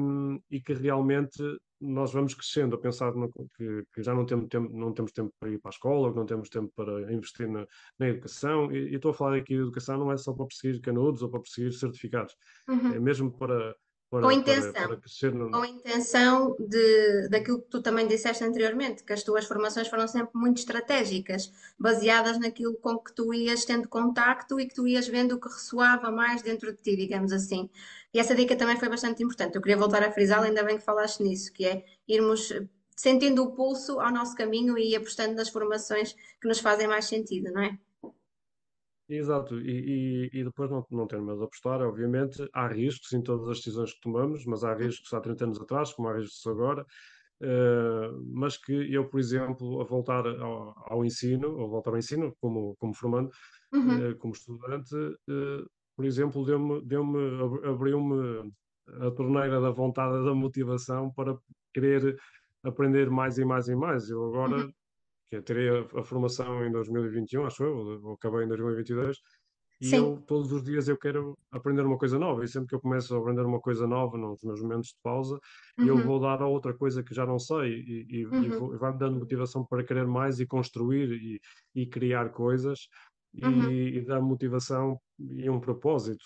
e 0.51 0.61
que 0.61 0.73
realmente 0.73 1.41
nós 1.81 2.13
vamos 2.13 2.35
crescendo 2.35 2.75
a 2.75 2.79
pensar 2.79 3.15
no, 3.15 3.31
que, 3.55 3.83
que, 3.91 4.03
já 4.03 4.13
não 4.13 4.23
temos, 4.23 4.47
tempo, 4.49 4.71
não 4.71 4.93
temos 4.93 5.11
tempo 5.11 5.33
para 5.39 5.49
ir 5.49 5.59
para 5.59 5.69
a 5.69 5.73
escola, 5.73 6.11
que 6.11 6.17
não 6.17 6.25
temos 6.27 6.49
tempo 6.49 6.71
para 6.75 7.11
investir 7.11 7.49
na, 7.49 7.65
na 7.97 8.09
educação. 8.09 8.71
E, 8.71 8.89
e, 8.91 8.95
estou 8.95 9.09
a 9.09 9.13
falar 9.15 9.37
aqui 9.37 9.55
de 9.55 9.61
educação 9.61 9.97
não 9.97 10.11
é 10.11 10.17
só 10.17 10.31
para 10.31 10.45
perseguir 10.45 10.79
canudos 10.81 11.23
ou 11.23 11.29
para 11.29 11.39
perseguir 11.39 11.73
certificados, 11.73 12.35
uhum. 12.67 12.93
é 12.93 12.99
mesmo 12.99 13.31
para 13.31 13.75
para, 14.09 14.21
com 14.21 14.31
intenção, 14.31 14.71
para, 14.71 14.97
para 14.97 15.31
no... 15.31 15.51
com 15.51 15.65
intenção 15.65 16.55
de, 16.59 17.27
daquilo 17.29 17.61
que 17.61 17.69
tu 17.69 17.81
também 17.81 18.07
disseste 18.07 18.43
anteriormente, 18.43 19.03
que 19.03 19.11
as 19.11 19.21
tuas 19.21 19.45
formações 19.45 19.87
foram 19.87 20.07
sempre 20.07 20.31
muito 20.33 20.59
estratégicas, 20.59 21.51
baseadas 21.77 22.39
naquilo 22.39 22.75
com 22.75 22.97
que 22.97 23.13
tu 23.13 23.33
ias 23.33 23.65
tendo 23.65 23.89
contacto 23.89 24.59
e 24.59 24.67
que 24.67 24.75
tu 24.75 24.87
ias 24.87 25.07
vendo 25.07 25.33
o 25.33 25.39
que 25.39 25.49
ressoava 25.49 26.09
mais 26.09 26.41
dentro 26.41 26.71
de 26.71 26.81
ti, 26.81 26.95
digamos 26.95 27.33
assim. 27.33 27.69
E 28.13 28.19
essa 28.19 28.33
dica 28.33 28.55
também 28.55 28.77
foi 28.77 28.87
bastante 28.87 29.21
importante. 29.21 29.55
Eu 29.55 29.61
queria 29.61 29.77
voltar 29.77 30.01
a 30.03 30.11
frisar, 30.11 30.41
ainda 30.41 30.63
bem 30.63 30.77
que 30.77 30.85
falaste 30.85 31.21
nisso, 31.21 31.51
que 31.51 31.65
é 31.65 31.85
irmos 32.07 32.53
sentindo 32.95 33.43
o 33.43 33.51
pulso 33.51 33.99
ao 33.99 34.11
nosso 34.11 34.35
caminho 34.35 34.77
e 34.77 34.95
apostando 34.95 35.35
nas 35.35 35.49
formações 35.49 36.13
que 36.41 36.47
nos 36.47 36.59
fazem 36.59 36.87
mais 36.87 37.05
sentido, 37.05 37.51
não 37.51 37.61
é? 37.61 37.77
Exato, 39.09 39.57
e, 39.61 40.29
e, 40.33 40.39
e 40.39 40.43
depois 40.43 40.69
não, 40.69 40.85
não 40.91 41.07
ter 41.07 41.21
medo 41.21 41.37
de 41.37 41.45
apostar, 41.45 41.81
obviamente, 41.81 42.45
há 42.51 42.67
riscos 42.67 43.13
em 43.13 43.21
todas 43.21 43.47
as 43.47 43.57
decisões 43.59 43.93
que 43.93 44.01
tomamos, 44.01 44.45
mas 44.45 44.65
há 44.65 44.73
riscos 44.73 45.13
há 45.13 45.21
30 45.21 45.45
anos 45.45 45.61
atrás, 45.61 45.93
como 45.93 46.09
há 46.09 46.17
riscos 46.17 46.45
agora, 46.45 46.85
uh, 47.41 48.21
mas 48.33 48.57
que 48.57 48.73
eu, 48.93 49.07
por 49.07 49.17
exemplo, 49.17 49.79
a 49.79 49.85
voltar 49.85 50.27
ao, 50.27 50.73
ao, 50.91 51.05
ensino, 51.05 51.57
ou 51.57 51.69
voltar 51.69 51.91
ao 51.91 51.97
ensino 51.97 52.35
como, 52.41 52.75
como 52.79 52.93
formando, 52.93 53.31
uhum. 53.73 54.11
uh, 54.11 54.17
como 54.17 54.33
estudante, 54.33 54.93
uh, 54.95 55.65
por 55.95 56.03
exemplo, 56.03 56.45
deu-me, 56.45 56.85
deu-me, 56.85 57.65
abriu-me 57.65 58.53
a 58.87 59.11
torneira 59.11 59.61
da 59.61 59.71
vontade, 59.71 60.25
da 60.25 60.33
motivação 60.33 61.13
para 61.13 61.37
querer 61.73 62.17
aprender 62.61 63.09
mais 63.09 63.37
e 63.37 63.45
mais 63.45 63.69
e 63.69 63.75
mais. 63.75 64.09
Eu 64.09 64.25
agora 64.25 64.57
uhum 64.57 64.73
que 65.29 65.35
eu 65.37 65.43
terei 65.43 65.69
a, 65.69 65.81
a, 65.99 66.03
formação 66.03 66.65
em 66.65 66.71
2021, 66.71 67.45
acho 67.45 67.63
eu, 67.63 67.75
ou 68.03 68.13
acabei 68.13 68.43
em 68.45 68.47
2022, 68.47 69.17
E 69.81 69.93
eu, 69.95 70.23
todos 70.25 70.51
os 70.51 70.63
dias, 70.63 70.87
eu 70.87 70.97
quero 70.97 71.37
aprender 71.51 71.83
uma 71.83 71.97
coisa 71.97 72.17
nova. 72.19 72.43
E 72.43 72.47
sempre 72.47 72.67
que 72.69 72.75
eu 72.75 72.81
começo 72.81 73.15
a 73.15 73.19
aprender 73.19 73.43
uma 73.43 73.59
coisa 73.61 73.85
nova 73.87 74.17
nos 74.17 74.41
meus 74.43 74.61
momentos 74.61 74.89
de 74.89 74.95
pausa, 75.03 75.37
eu 75.81 75.99
Uhum, 75.99 76.01
vou 76.01 76.19
dar 76.19 76.41
a 76.41 76.47
outra 76.47 76.75
coisa 76.75 77.03
que 77.03 77.13
já 77.13 77.25
não 77.25 77.37
sei 77.39 77.73
e, 77.73 78.05
e, 78.09 78.47
e 78.47 78.51
uhum, 78.51 78.51
vou- 78.51 78.73
e 78.75 78.77
vai-me 78.79 78.97
dando 78.99 79.19
motivação 79.19 79.65
para 79.67 79.83
querer 79.85 80.07
mais 80.07 80.39
e 80.39 80.47
construir 80.47 81.11
e, 81.11 81.39
e 81.75 81.87
criar 81.87 82.29
coisas 82.31 82.79
uhum, 83.41 83.71
e, 83.73 83.97
e 83.99 84.05
dar 84.05 84.21
motivação 84.21 84.97
e 85.19 85.49
um 85.49 85.59
propósito. 85.59 86.23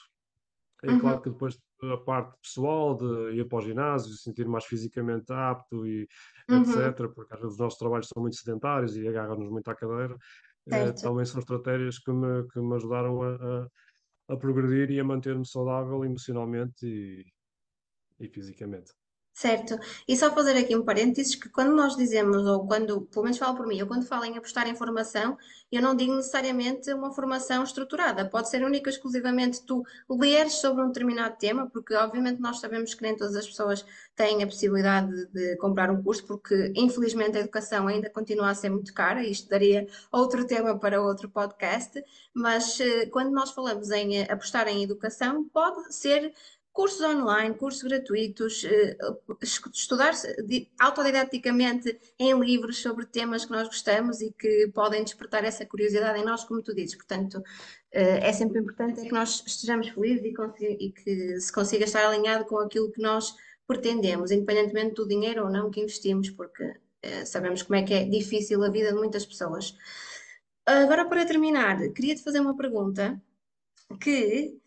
É 0.83 0.95
claro 0.95 1.17
uhum, 1.17 1.21
que 1.21 1.29
depois 1.29 1.59
a 1.83 1.97
parte 1.97 2.37
pessoal 2.41 2.95
de 2.95 3.35
ir 3.35 3.47
para 3.47 3.57
o 3.59 3.61
ginásio, 3.61 4.13
sentir 4.15 4.47
mais 4.47 4.65
fisicamente 4.65 5.31
apto 5.31 5.85
e 5.85 6.07
uhum, 6.49 6.57
etc., 6.57 7.09
porque 7.13 7.33
às 7.33 7.39
vezes 7.39 7.53
os 7.53 7.59
nossos 7.59 7.79
trabalhos 7.79 8.07
são 8.07 8.21
muito 8.21 8.35
sedentários 8.35 8.95
e 8.97 9.07
agarram-nos 9.07 9.49
muito 9.49 9.67
à 9.69 9.75
cadeira, 9.75 10.17
certo. 10.69 11.01
também 11.01 11.25
são 11.25 11.39
estratégias 11.39 11.99
que 11.99 12.11
me, 12.11 12.47
que 12.49 12.59
me 12.59 12.75
ajudaram 12.75 13.21
a, 13.23 13.35
a, 14.29 14.33
a 14.33 14.37
progredir 14.37 14.91
e 14.91 14.99
a 14.99 15.03
manter-me 15.03 15.45
saudável 15.45 16.03
emocionalmente 16.05 16.85
e, 16.85 17.25
e 18.19 18.29
fisicamente. 18.29 18.91
Certo. 19.33 19.79
E 20.07 20.15
só 20.15 20.29
fazer 20.31 20.57
aqui 20.57 20.75
um 20.75 20.83
parênteses 20.83 21.35
que 21.35 21.49
quando 21.49 21.73
nós 21.73 21.95
dizemos, 21.95 22.45
ou 22.45 22.67
quando, 22.67 23.01
pelo 23.03 23.23
menos 23.23 23.37
falo 23.37 23.55
por 23.55 23.65
mim, 23.65 23.77
eu 23.77 23.87
quando 23.87 24.05
falo 24.05 24.25
em 24.25 24.37
apostar 24.37 24.67
em 24.67 24.75
formação, 24.75 25.37
eu 25.71 25.81
não 25.81 25.95
digo 25.95 26.13
necessariamente 26.13 26.93
uma 26.93 27.13
formação 27.13 27.63
estruturada. 27.63 28.29
Pode 28.29 28.49
ser 28.49 28.61
única 28.61 28.89
e 28.89 28.93
exclusivamente 28.93 29.63
tu 29.65 29.83
leres 30.09 30.55
sobre 30.55 30.83
um 30.83 30.87
determinado 30.87 31.37
tema, 31.37 31.69
porque 31.69 31.95
obviamente 31.95 32.41
nós 32.41 32.59
sabemos 32.59 32.93
que 32.93 33.01
nem 33.01 33.15
todas 33.15 33.35
as 33.35 33.47
pessoas 33.47 33.85
têm 34.15 34.43
a 34.43 34.47
possibilidade 34.47 35.25
de, 35.27 35.55
comprar 35.57 35.89
um 35.89 36.03
curso, 36.03 36.27
porque 36.27 36.73
infelizmente 36.75 37.37
a 37.37 37.39
educação 37.39 37.87
ainda 37.87 38.09
continua 38.09 38.49
a 38.49 38.55
ser 38.55 38.69
muito 38.69 38.93
cara, 38.93 39.25
isto 39.25 39.49
daria 39.49 39.87
outro 40.11 40.45
tema 40.45 40.77
para 40.77 41.01
outro 41.01 41.29
podcast, 41.29 42.03
mas 42.33 42.79
eh, 42.81 43.05
quando 43.07 43.31
nós 43.31 43.51
falamos 43.51 43.89
em 43.91 44.17
eh, 44.19 44.27
apostar 44.29 44.67
em 44.67 44.83
educação, 44.83 45.45
pode 45.53 45.93
ser 45.95 46.33
cursos 46.73 47.01
online, 47.01 47.55
cursos 47.55 47.83
gratuitos, 47.83 48.63
eh, 48.63 48.97
estudar 49.73 50.13
di- 50.45 50.69
autodidaticamente 50.79 51.99
em 52.17 52.37
livros 52.39 52.77
sobre 52.77 53.05
temas 53.05 53.45
que 53.45 53.51
nós 53.51 53.67
gostamos 53.67 54.21
e 54.21 54.31
que 54.31 54.67
podem 54.73 55.03
despertar 55.03 55.43
essa 55.43 55.65
curiosidade 55.65 56.19
em 56.19 56.25
nós, 56.25 56.43
como 56.43 56.61
tu 56.61 56.73
dizes. 56.73 56.95
Portanto, 56.95 57.43
eh, 57.91 58.27
é 58.29 58.33
sempre 58.33 58.59
importante 58.59 59.01
é 59.01 59.03
que 59.03 59.11
nós 59.11 59.43
estejamos 59.45 59.89
felizes 59.89 60.23
e, 60.25 60.91
que 60.91 61.39
se 61.39 61.51
consiga 61.51 61.83
estar 61.85 62.05
alinhado 62.05 62.45
com 62.45 62.57
aquilo 62.59 62.91
que 62.91 63.01
nós 63.01 63.35
pretendemos, 63.67 64.31
independentemente 64.31 64.95
do 64.95 65.07
dinheiro 65.07 65.43
ou 65.45 65.49
não 65.51 65.69
que 65.69 65.81
investimos, 65.81 66.29
porque 66.29 66.63
eh, 67.01 67.25
sabemos 67.25 67.63
como 67.63 67.75
é 67.75 67.83
que 67.83 67.93
é 67.93 68.05
difícil 68.05 68.63
a 68.63 68.69
vida 68.69 68.89
de 68.89 68.97
muitas 68.97 69.25
pessoas. 69.25 69.75
Agora, 70.65 71.05
para 71.05 71.25
terminar, 71.25 71.77
queria-te 71.89 72.23
fazer 72.23 72.39
uma 72.39 72.55
pergunta 72.55 73.21
que 73.99 74.57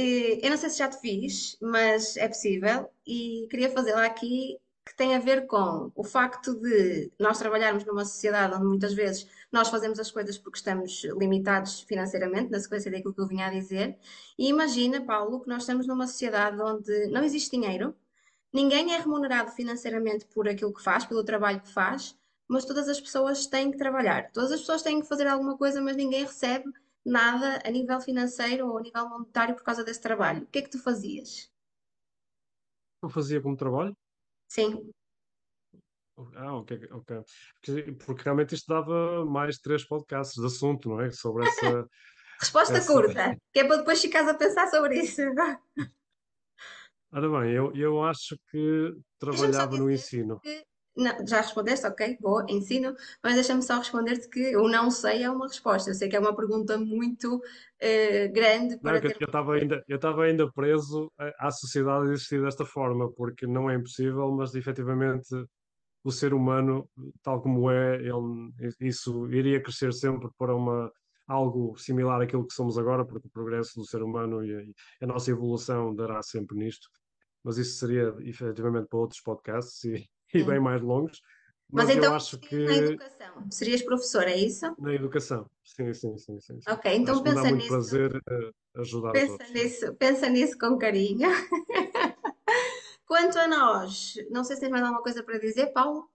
eu 0.00 0.50
não 0.50 0.56
sei 0.56 0.70
se 0.70 0.78
já 0.78 0.88
te 0.88 1.00
fiz, 1.00 1.56
mas 1.60 2.16
é 2.16 2.28
possível, 2.28 2.88
e 3.06 3.46
queria 3.50 3.70
fazê-la 3.70 4.04
aqui, 4.04 4.56
que 4.86 4.96
tem 4.96 5.14
a 5.14 5.18
ver 5.18 5.46
com 5.46 5.92
o 5.94 6.04
facto 6.04 6.54
de 6.54 7.10
nós 7.18 7.38
trabalharmos 7.38 7.84
numa 7.84 8.04
sociedade 8.04 8.54
onde 8.54 8.64
muitas 8.64 8.94
vezes 8.94 9.28
nós 9.52 9.68
fazemos 9.68 9.98
as 9.98 10.10
coisas 10.10 10.38
porque 10.38 10.58
estamos 10.58 11.02
limitados 11.18 11.80
financeiramente, 11.82 12.50
na 12.50 12.58
sequência 12.58 12.90
daquilo 12.90 13.12
que 13.12 13.20
eu 13.20 13.26
vinha 13.26 13.46
a 13.46 13.50
dizer. 13.50 13.98
E 14.38 14.48
imagina, 14.48 15.04
Paulo, 15.04 15.40
que 15.40 15.48
nós 15.48 15.62
estamos 15.62 15.86
numa 15.86 16.06
sociedade 16.06 16.60
onde 16.62 17.08
não 17.08 17.22
existe 17.22 17.50
dinheiro, 17.50 17.94
ninguém 18.52 18.94
é 18.94 18.98
remunerado 18.98 19.50
financeiramente 19.50 20.24
por 20.26 20.48
aquilo 20.48 20.72
que 20.72 20.82
faz, 20.82 21.04
pelo 21.04 21.24
trabalho 21.24 21.60
que 21.60 21.70
faz. 21.70 22.16
Mas 22.46 22.64
todas 22.64 22.88
as 22.88 22.98
pessoas 22.98 23.46
têm 23.46 23.70
que 23.70 23.76
trabalhar, 23.76 24.30
todas 24.32 24.52
as 24.52 24.60
pessoas 24.60 24.80
têm 24.80 25.02
que 25.02 25.06
fazer 25.06 25.26
alguma 25.26 25.58
coisa, 25.58 25.82
mas 25.82 25.96
ninguém 25.96 26.22
recebe 26.24 26.64
nada 27.04 27.62
a 27.64 27.70
nível 27.70 28.00
financeiro 28.00 28.68
ou 28.68 28.78
a 28.78 28.82
nível 28.82 29.08
monetário 29.08 29.54
por 29.54 29.64
causa 29.64 29.84
desse 29.84 30.00
trabalho. 30.00 30.42
O 30.42 30.46
que 30.46 30.58
é 30.58 30.62
que 30.62 30.70
tu 30.70 30.78
fazias? 30.82 31.50
Eu 33.02 33.08
fazia 33.08 33.40
como 33.40 33.56
trabalho? 33.56 33.96
Sim. 34.48 34.90
Ah, 36.34 36.56
ok, 36.56 36.88
ok. 36.90 37.22
Porque, 37.54 37.92
porque 37.92 38.22
realmente 38.24 38.54
isto 38.54 38.66
dava 38.66 39.24
mais 39.24 39.58
três 39.58 39.86
podcasts 39.86 40.40
de 40.40 40.46
assunto, 40.46 40.88
não 40.88 41.00
é? 41.00 41.10
Sobre 41.12 41.46
essa, 41.46 41.88
Resposta 42.40 42.78
essa... 42.78 42.92
curta, 42.92 43.36
que 43.52 43.60
é 43.60 43.64
para 43.64 43.78
depois 43.78 44.00
ficares 44.00 44.28
a 44.28 44.34
pensar 44.34 44.68
sobre 44.68 45.00
isso. 45.00 45.22
Ora 47.10 47.40
bem, 47.40 47.52
eu, 47.52 47.74
eu 47.74 48.02
acho 48.02 48.38
que 48.50 48.94
trabalhava 49.18 49.76
no 49.76 49.90
ensino. 49.90 50.38
que. 50.40 50.64
Não, 50.98 51.24
já 51.26 51.40
respondeste, 51.40 51.86
ok, 51.86 52.18
boa, 52.20 52.44
ensino, 52.48 52.94
mas 53.22 53.34
deixa-me 53.34 53.62
só 53.62 53.78
responder-te 53.78 54.28
que 54.28 54.56
o 54.56 54.68
não 54.68 54.90
sei 54.90 55.22
é 55.22 55.30
uma 55.30 55.46
resposta. 55.46 55.90
Eu 55.90 55.94
sei 55.94 56.08
que 56.08 56.16
é 56.16 56.20
uma 56.20 56.34
pergunta 56.34 56.76
muito 56.76 57.40
eh, 57.78 58.26
grande 58.28 58.78
Não, 58.82 58.90
para 58.90 58.96
eu 58.96 59.02
ter. 59.02 59.16
eu 59.20 59.26
estava 59.26 59.54
ainda, 59.54 59.84
eu 59.86 60.20
ainda 60.22 60.52
preso 60.52 61.12
a- 61.18 61.46
à 61.48 61.50
sociedade 61.52 62.08
a 62.08 62.12
existir 62.12 62.42
desta 62.42 62.64
forma, 62.64 63.12
porque 63.12 63.46
não 63.46 63.70
é 63.70 63.74
impossível, 63.76 64.30
mas 64.32 64.54
efetivamente 64.54 65.28
o 66.04 66.10
ser 66.12 66.32
humano, 66.34 66.88
tal 67.22 67.42
como 67.42 67.70
é, 67.70 67.96
ele, 67.96 68.52
isso 68.80 69.28
iria 69.32 69.62
crescer 69.62 69.92
sempre 69.92 70.28
para 70.38 70.54
uma, 70.54 70.90
algo 71.26 71.76
similar 71.78 72.22
àquilo 72.22 72.46
que 72.46 72.54
somos 72.54 72.78
agora, 72.78 73.04
porque 73.06 73.26
o 73.28 73.30
progresso 73.30 73.78
do 73.78 73.86
ser 73.86 74.02
humano 74.02 74.44
e 74.44 74.54
a, 75.00 75.04
a 75.04 75.06
nossa 75.06 75.30
evolução 75.30 75.94
dará 75.94 76.22
sempre 76.22 76.56
nisto. 76.58 76.88
Mas 77.44 77.58
isso 77.58 77.78
seria 77.78 78.14
efetivamente 78.20 78.88
para 78.88 78.98
outros 78.98 79.20
podcasts 79.20 79.84
e, 79.84 80.08
e 80.34 80.42
bem 80.42 80.60
mais 80.60 80.82
longos. 80.82 81.20
Mas 81.70 81.86
Mas 81.86 81.96
eu 81.96 82.02
então 82.02 82.14
acho 82.14 82.36
investias 82.36 82.66
na 82.66 82.74
que 82.76 82.84
educação. 82.86 83.50
Serias 83.50 83.82
professor, 83.82 84.22
é 84.22 84.36
isso? 84.36 84.66
na 84.78 84.94
educação, 84.94 85.46
sim, 85.64 85.92
sim, 85.92 86.16
sim, 86.16 86.40
sim, 86.40 86.60
sim. 86.60 86.70
Ok, 86.72 86.94
então 86.94 87.12
Acho 87.14 87.22
que 87.22 87.30
pensa 87.30 87.42
muito 87.42 87.56
nisso. 87.56 87.68
prazer 87.68 88.22
eh, 88.30 88.50
ajudar 88.80 89.12
Pensa. 89.12 89.44
Sim. 89.44 89.52
nisso, 89.52 89.94
pensa 89.96 90.28
nisso 90.28 90.58
com 90.58 90.78
carinho. 90.78 91.28
Quanto 93.06 93.38
a 93.38 93.48
nós, 93.48 94.14
não 94.30 94.44
sei 94.44 94.56
se 94.56 94.60
tens 94.62 94.70
mais 94.70 94.82
alguma 94.84 95.02
coisa 95.02 95.22
para 95.22 95.38
dizer, 95.38 95.68
Paulo, 95.72 96.08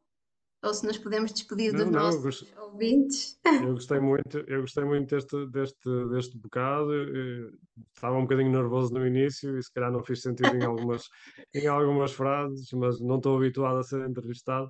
ou 0.63 0.73
se 0.73 0.85
nos 0.85 0.97
podemos 0.97 1.33
despedir 1.33 1.75
dos 1.75 1.85
Não, 1.85 1.91
não, 1.91 2.15
eu 2.15 2.21
nossos 2.21 2.21
gosto, 2.21 2.45
ouvintes. 2.57 3.39
Eu 3.59 3.73
gostei 3.73 3.99
muito, 3.99 4.39
eu 4.47 4.61
gostei 4.61 4.83
muito 4.83 5.09
deste, 5.15 5.47
deste, 5.51 6.07
deste 6.09 6.37
bocado. 6.39 6.91
eh, 6.93 7.51
Estava 7.95 8.17
um 8.17 8.23
bocadinho 8.23 8.51
nervoso 8.51 8.93
no 8.93 9.05
início 9.05 9.57
e 9.57 9.63
se 9.63 9.71
calhar 9.71 9.91
não 9.91 10.03
fiz 10.03 10.21
sentido 10.21 10.55
em 10.55 10.63
algumas, 10.63 11.03
em 11.53 11.67
algumas 11.67 12.11
frases, 12.13 12.67
mas 12.73 12.99
não 12.99 13.17
estou 13.17 13.37
habituado 13.37 13.77
a 13.79 13.83
ser 13.83 14.07
entrevistado. 14.09 14.69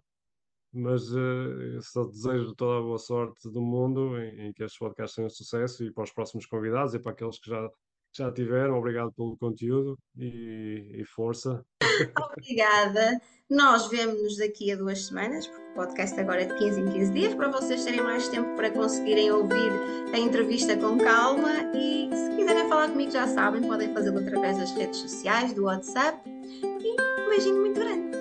Mas 0.73 1.03
eh, 1.15 1.79
só 1.81 2.05
desejo 2.05 2.55
toda 2.55 2.79
a 2.79 2.81
boa 2.81 2.99
sorte 2.99 3.49
do 3.51 3.61
mundo 3.61 4.17
em, 4.19 4.47
em 4.49 4.53
que 4.53 4.63
estes 4.63 4.79
podcasts 4.79 5.15
tenham 5.15 5.29
sucesso 5.29 5.83
e 5.85 5.93
para 5.93 6.03
os 6.05 6.13
próximos 6.13 6.45
convidados 6.47 6.93
e 6.95 6.99
para 7.01 7.11
aqueles 7.13 7.39
que 7.39 7.49
já, 7.51 7.69
já 8.15 8.31
tiveram. 8.33 8.77
Obrigado 8.79 9.13
pelo 9.13 9.37
conteúdo 9.37 9.97
e, 10.17 11.01
e 11.01 11.05
força. 11.05 11.65
Obrigada. 12.31 13.21
Nós 13.49 13.87
vemo-nos 13.87 14.37
daqui 14.37 14.71
a 14.71 14.75
duas 14.75 15.05
semanas, 15.05 15.45
porque 15.45 15.63
o 15.71 15.73
podcast 15.75 16.19
agora 16.19 16.41
é 16.41 16.45
de 16.45 16.55
15 16.57 16.79
em 16.79 16.91
15 16.91 17.11
dias, 17.11 17.33
para 17.35 17.49
vocês 17.49 17.83
terem 17.83 18.01
mais 18.01 18.27
tempo 18.29 18.55
para 18.55 18.71
conseguirem 18.71 19.31
ouvir 19.31 19.71
a 20.13 20.17
entrevista 20.17 20.75
com 20.77 20.97
calma. 20.97 21.51
E 21.75 22.09
se 22.11 22.35
quiserem 22.35 22.67
falar 22.67 22.89
comigo, 22.89 23.11
já 23.11 23.27
sabem, 23.27 23.61
podem 23.61 23.93
fazê-lo 23.93 24.19
através 24.19 24.57
das 24.57 24.71
redes 24.71 24.99
sociais, 24.99 25.53
do 25.53 25.65
WhatsApp. 25.65 26.17
E 26.27 27.21
um 27.21 27.29
beijinho 27.29 27.59
muito 27.59 27.79
grande. 27.79 28.17